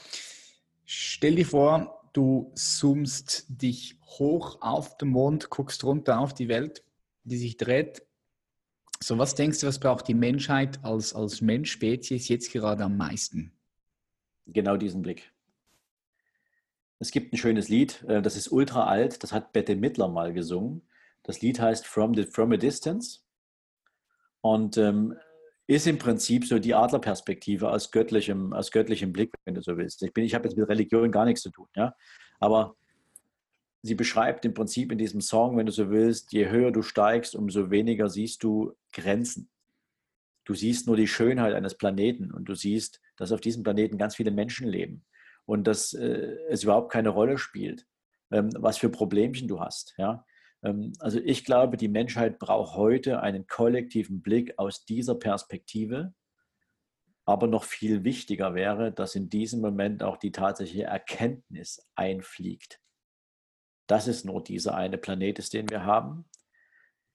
[0.86, 6.84] Stell dir vor, du zoomst dich hoch auf den Mond, guckst runter auf die Welt,
[7.24, 8.04] die sich dreht.
[9.02, 12.98] So, was denkst du, was braucht die Menschheit als, als Mensch, Spezies jetzt gerade am
[12.98, 13.52] meisten?
[14.46, 15.32] Genau diesen Blick.
[17.00, 20.34] Es gibt ein schönes Lied, äh, das ist ultra alt, das hat Bette Midler mal
[20.34, 20.84] gesungen.
[21.24, 23.22] Das Lied heißt From, the, From a Distance
[24.42, 25.18] und ähm,
[25.72, 30.04] ist im Prinzip so die Adlerperspektive aus göttlichem, aus göttlichem Blick, wenn du so willst.
[30.04, 31.96] Ich, ich habe jetzt mit Religion gar nichts zu tun, ja?
[32.40, 32.76] aber
[33.82, 37.36] sie beschreibt im Prinzip in diesem Song, wenn du so willst, je höher du steigst,
[37.36, 39.50] umso weniger siehst du Grenzen.
[40.44, 44.16] Du siehst nur die Schönheit eines Planeten und du siehst, dass auf diesem Planeten ganz
[44.16, 45.06] viele Menschen leben
[45.46, 47.88] und dass äh, es überhaupt keine Rolle spielt,
[48.32, 49.94] ähm, was für Problemchen du hast.
[49.98, 50.26] Ja?
[50.64, 56.14] Ähm, also ich glaube, die Menschheit braucht heute einen kollektiven Blick aus dieser Perspektive.
[57.26, 62.80] Aber noch viel wichtiger wäre, dass in diesem Moment auch die tatsächliche Erkenntnis einfliegt.
[63.88, 66.26] Dass es nur dieser eine Planet ist, den wir haben.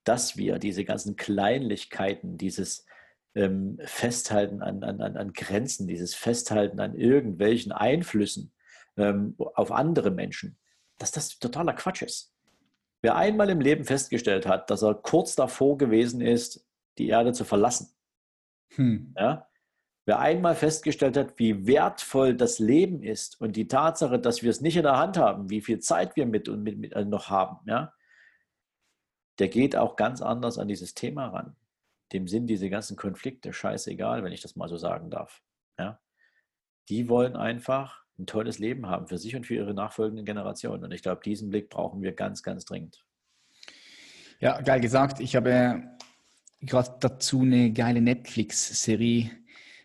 [0.05, 2.87] Dass wir diese ganzen Kleinlichkeiten, dieses
[3.35, 8.53] ähm, Festhalten an, an, an Grenzen, dieses Festhalten an irgendwelchen Einflüssen
[8.97, 10.59] ähm, auf andere Menschen,
[10.99, 12.36] dass das totaler Quatsch ist.
[13.03, 16.67] Wer einmal im Leben festgestellt hat, dass er kurz davor gewesen ist,
[16.99, 17.95] die Erde zu verlassen,
[18.75, 19.15] hm.
[19.17, 19.49] ja,
[20.07, 24.61] wer einmal festgestellt hat, wie wertvoll das Leben ist und die Tatsache, dass wir es
[24.61, 27.29] nicht in der Hand haben, wie viel Zeit wir mit und mit, mit äh, noch
[27.29, 27.93] haben, ja,
[29.39, 31.57] der geht auch ganz anders an dieses Thema ran
[32.13, 35.43] dem sind diese ganzen Konflikte scheißegal, wenn ich das mal so sagen darf.
[35.79, 36.01] Ja?
[36.89, 40.85] Die wollen einfach ein tolles Leben haben für sich und für ihre nachfolgenden Generationen.
[40.85, 43.05] Und ich glaube, diesen Blick brauchen wir ganz, ganz dringend.
[44.41, 45.21] Ja, geil gesagt.
[45.21, 45.83] Ich habe
[46.61, 49.31] gerade dazu eine geile Netflix-Serie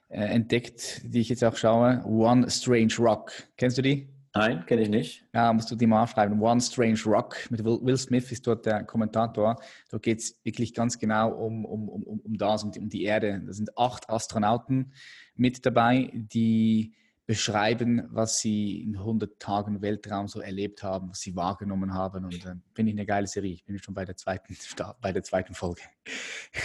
[0.10, 2.04] äh, entdeckt, die ich jetzt auch schaue.
[2.06, 3.32] One Strange Rock.
[3.58, 4.10] Kennst du die?
[4.34, 5.26] Nein, kenne ich nicht.
[5.34, 6.42] Ja, musst du die mal aufschreiben.
[6.42, 9.58] One Strange Rock mit Will, Will Smith ist dort der Kommentator.
[9.90, 13.04] Da geht es wirklich ganz genau um, um, um, um das, um die, um die
[13.04, 13.42] Erde.
[13.46, 14.94] Da sind acht Astronauten
[15.36, 16.94] mit dabei, die
[17.32, 22.26] beschreiben, was sie in 100 Tagen Weltraum so erlebt haben, was sie wahrgenommen haben.
[22.26, 23.54] Und äh, finde ich eine geile Serie.
[23.54, 24.54] Ich bin schon bei der zweiten,
[25.02, 25.80] bei der zweiten Folge.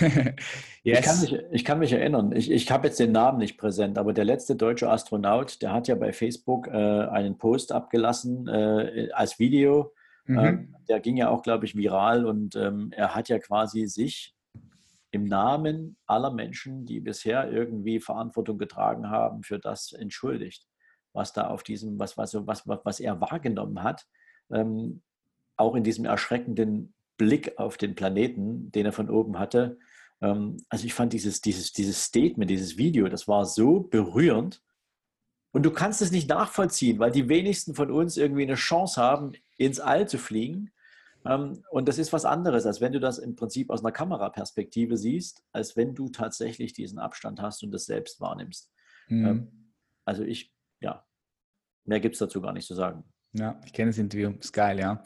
[0.00, 0.34] yes.
[0.82, 3.96] ich, kann mich, ich kann mich erinnern, ich, ich habe jetzt den Namen nicht präsent,
[3.96, 9.10] aber der letzte deutsche Astronaut, der hat ja bei Facebook äh, einen Post abgelassen äh,
[9.12, 9.94] als Video.
[10.24, 10.38] Mhm.
[10.40, 14.36] Ähm, der ging ja auch, glaube ich, viral und ähm, er hat ja quasi sich
[15.16, 20.66] im Namen aller Menschen, die bisher irgendwie Verantwortung getragen haben, für das entschuldigt,
[21.12, 24.06] was da auf diesem, was, was, was, was er wahrgenommen hat,
[24.52, 25.02] ähm,
[25.56, 29.78] auch in diesem erschreckenden Blick auf den Planeten, den er von oben hatte.
[30.20, 34.62] Ähm, also ich fand dieses, dieses, dieses Statement, dieses Video, das war so berührend.
[35.52, 39.32] Und du kannst es nicht nachvollziehen, weil die wenigsten von uns irgendwie eine Chance haben,
[39.56, 40.70] ins All zu fliegen.
[41.29, 44.97] Ähm, und das ist was anderes, als wenn du das im Prinzip aus einer Kameraperspektive
[44.97, 48.70] siehst, als wenn du tatsächlich diesen Abstand hast und das selbst wahrnimmst.
[49.09, 49.27] Mhm.
[49.27, 49.72] Ähm,
[50.05, 51.05] also ich, ja,
[51.85, 53.05] mehr gibt es dazu gar nicht zu sagen.
[53.33, 55.03] Ja, ich kenne das Interview, ist geil, ja.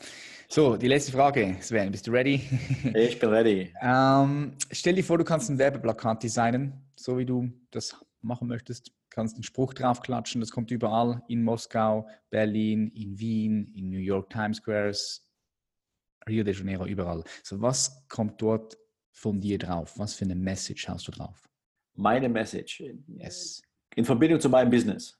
[0.49, 2.41] So, die letzte Frage, Sven, bist du ready?
[2.95, 3.73] Ich bin ready.
[3.81, 8.93] ähm, stell dir vor, du kannst ein Werbeplakat designen, so wie du das machen möchtest.
[9.11, 14.31] Kannst einen Spruch draufklatschen, das kommt überall in Moskau, Berlin, in Wien, in New York
[14.31, 15.29] Times Squares,
[16.29, 17.25] Rio de Janeiro, überall.
[17.43, 18.77] So, was kommt dort
[19.13, 19.99] von dir drauf?
[19.99, 21.49] Was für eine Message hast du drauf?
[21.95, 22.83] Meine Message.
[23.09, 23.63] Yes.
[23.97, 25.19] In Verbindung zu meinem Business.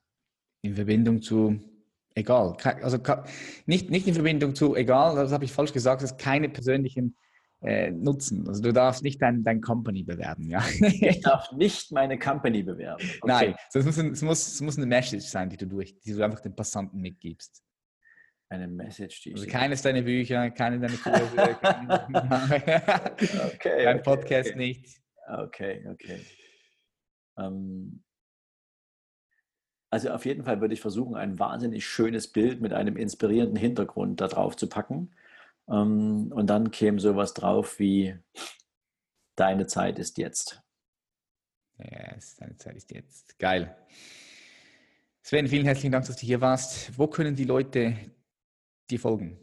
[0.63, 1.59] In Verbindung zu,
[2.15, 2.57] egal.
[2.83, 2.99] Also
[3.67, 7.17] nicht, nicht in Verbindung zu, egal, das habe ich falsch gesagt, das ist keine persönlichen
[7.63, 8.47] äh, Nutzen.
[8.49, 10.65] Also du darfst nicht dein, dein Company bewerben, ja.
[10.81, 13.03] Ich darf nicht meine Company bewerben.
[13.03, 13.21] Okay.
[13.25, 16.25] Nein, es muss, es, muss, es muss eine Message sein, die du, durch, die du
[16.25, 17.63] einfach den Passanten mitgibst.
[18.51, 21.59] Eine Message, die also keines deiner Bücher, keine deiner Kurse,
[23.55, 24.59] okay, kein Podcast okay.
[24.59, 25.01] nicht.
[25.29, 26.21] Okay, okay.
[27.39, 28.03] Ähm,
[29.91, 34.21] also auf jeden Fall würde ich versuchen, ein wahnsinnig schönes Bild mit einem inspirierenden Hintergrund
[34.21, 35.15] da drauf zu packen.
[35.69, 38.19] Ähm, und dann käme sowas drauf wie
[39.41, 40.63] Deine Zeit ist jetzt.
[41.79, 43.39] Yes, deine Zeit ist jetzt.
[43.39, 43.75] Geil.
[45.23, 46.99] Sven, vielen herzlichen Dank, dass du hier warst.
[46.99, 47.97] Wo können die Leute
[48.91, 49.39] die Folgen.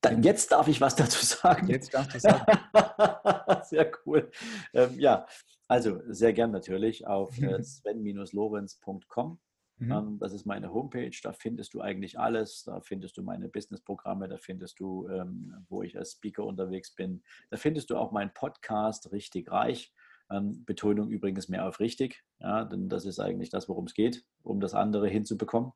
[0.00, 1.68] Dann jetzt darf ich was dazu sagen.
[1.68, 2.44] Jetzt darfst du sagen.
[3.64, 4.30] sehr cool.
[4.72, 5.26] Ähm, ja,
[5.68, 9.38] also sehr gern natürlich auf äh, sven-lorenz.com.
[9.76, 9.92] Mhm.
[9.92, 11.16] Ähm, das ist meine Homepage.
[11.22, 12.64] Da findest du eigentlich alles.
[12.64, 14.28] Da findest du meine Businessprogramme.
[14.28, 17.22] Da findest du, ähm, wo ich als Speaker unterwegs bin.
[17.50, 19.92] Da findest du auch meinen Podcast Richtig Reich.
[20.30, 24.24] Ähm, Betonung übrigens mehr auf richtig, ja, denn das ist eigentlich das, worum es geht,
[24.44, 25.72] um das andere hinzubekommen.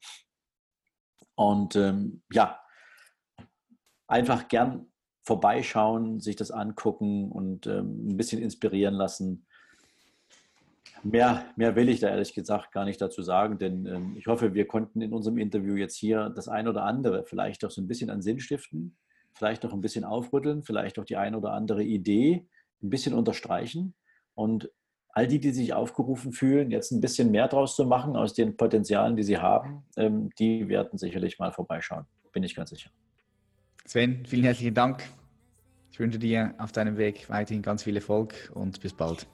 [1.34, 2.60] Und ähm, ja,
[4.06, 4.86] einfach gern
[5.24, 9.46] vorbeischauen, sich das angucken und ähm, ein bisschen inspirieren lassen.
[11.02, 14.54] Mehr, mehr will ich da ehrlich gesagt gar nicht dazu sagen, denn ähm, ich hoffe,
[14.54, 17.86] wir konnten in unserem Interview jetzt hier das ein oder andere vielleicht auch so ein
[17.86, 18.96] bisschen an Sinn stiften,
[19.34, 22.46] vielleicht auch ein bisschen aufrütteln, vielleicht auch die ein oder andere Idee
[22.82, 23.94] ein bisschen unterstreichen
[24.34, 24.70] und
[25.10, 28.56] all die, die sich aufgerufen fühlen, jetzt ein bisschen mehr draus zu machen aus den
[28.56, 32.90] Potenzialen, die sie haben, ähm, die werden sicherlich mal vorbeischauen, bin ich ganz sicher.
[33.86, 35.04] Sven, vielen herzlichen Dank.
[35.90, 39.26] Ich wünsche dir auf deinem Weg weiterhin ganz viel Erfolg und bis bald.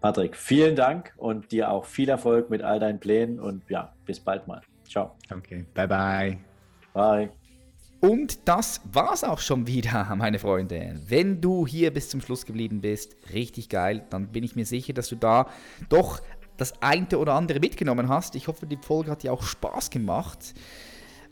[0.00, 4.18] Patrick, vielen Dank und dir auch viel Erfolg mit all deinen Plänen und ja, bis
[4.18, 4.62] bald mal.
[4.88, 5.14] Ciao.
[5.30, 6.38] Okay, bye bye.
[6.94, 7.30] Bye.
[8.00, 10.94] Und das war's auch schon wieder, meine Freunde.
[11.06, 14.94] Wenn du hier bis zum Schluss geblieben bist, richtig geil, dann bin ich mir sicher,
[14.94, 15.48] dass du da
[15.90, 16.20] doch
[16.56, 18.34] das eine oder andere mitgenommen hast.
[18.36, 20.54] Ich hoffe, die Folge hat dir auch Spaß gemacht.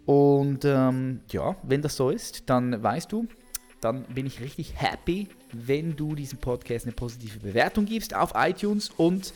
[0.07, 3.27] Und ähm, ja, wenn das so ist, dann weißt du,
[3.81, 8.91] dann bin ich richtig happy, wenn du diesem Podcast eine positive Bewertung gibst auf iTunes
[8.97, 9.35] und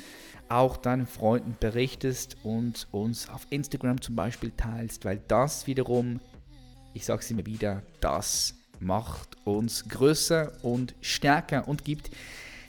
[0.48, 6.20] auch deinen Freunden berichtest und uns auf Instagram zum Beispiel teilst, weil das wiederum,
[6.94, 12.10] ich sage es immer wieder, das macht uns größer und stärker und gibt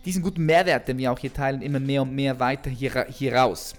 [0.05, 3.35] diesen guten Mehrwert, den wir auch hier teilen, immer mehr und mehr weiter hier, hier
[3.35, 3.75] raus.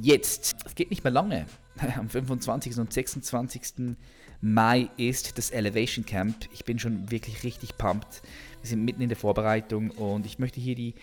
[0.00, 1.46] Jetzt, es geht nicht mehr lange.
[1.98, 2.78] am 25.
[2.78, 3.96] und 26.
[4.40, 6.48] Mai ist das Elevation Camp.
[6.52, 8.22] Ich bin schon wirklich richtig pumped.
[8.60, 10.94] Wir sind mitten in der Vorbereitung und ich möchte hier die,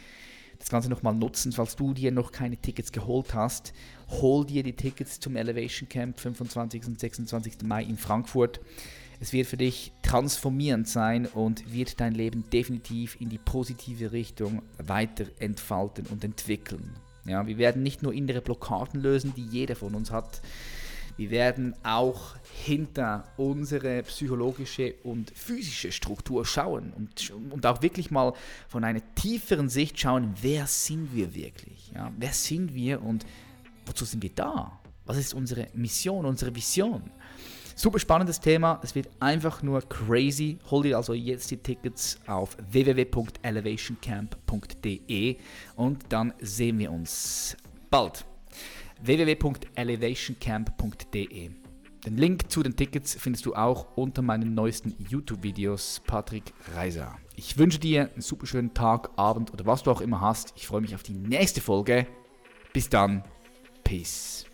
[0.60, 3.74] das Ganze nochmal nutzen, falls du dir noch keine Tickets geholt hast.
[4.10, 6.86] Hol dir die Tickets zum Elevation Camp 25.
[6.86, 7.64] und 26.
[7.64, 8.60] Mai in Frankfurt.
[9.20, 14.64] Es wird für dich transformierend sein und wird dein Leben definitiv in die positive Richtung
[14.78, 16.96] weiter entfalten und entwickeln.
[17.26, 20.42] Ja, wir werden nicht nur innere Blockaden lösen, die jeder von uns hat.
[21.18, 28.34] Wir werden auch hinter unsere psychologische und physische Struktur schauen und, und auch wirklich mal
[28.68, 31.92] von einer tieferen Sicht schauen, wer sind wir wirklich?
[31.94, 33.26] Ja, wer sind wir und
[33.86, 34.80] wozu sind wir da?
[35.06, 37.12] Was ist unsere Mission, unsere Vision?
[37.82, 38.80] Super spannendes Thema.
[38.84, 40.60] Es wird einfach nur crazy.
[40.70, 45.38] Hol dir also jetzt die Tickets auf www.elevationcamp.de
[45.78, 47.58] und dann sehen wir uns
[47.90, 48.24] bald.
[49.02, 51.50] www.elevationcamp.de
[52.06, 57.18] Den Link zu den Tickets findest du auch unter meinen neuesten YouTube-Videos Patrick Reiser.
[57.36, 60.54] Ich wünsche dir einen super schönen Tag, Abend oder was du auch immer hast.
[60.56, 62.06] Ich freue mich auf die nächste Folge.
[62.74, 63.24] Bis dann.
[63.84, 64.46] Peace.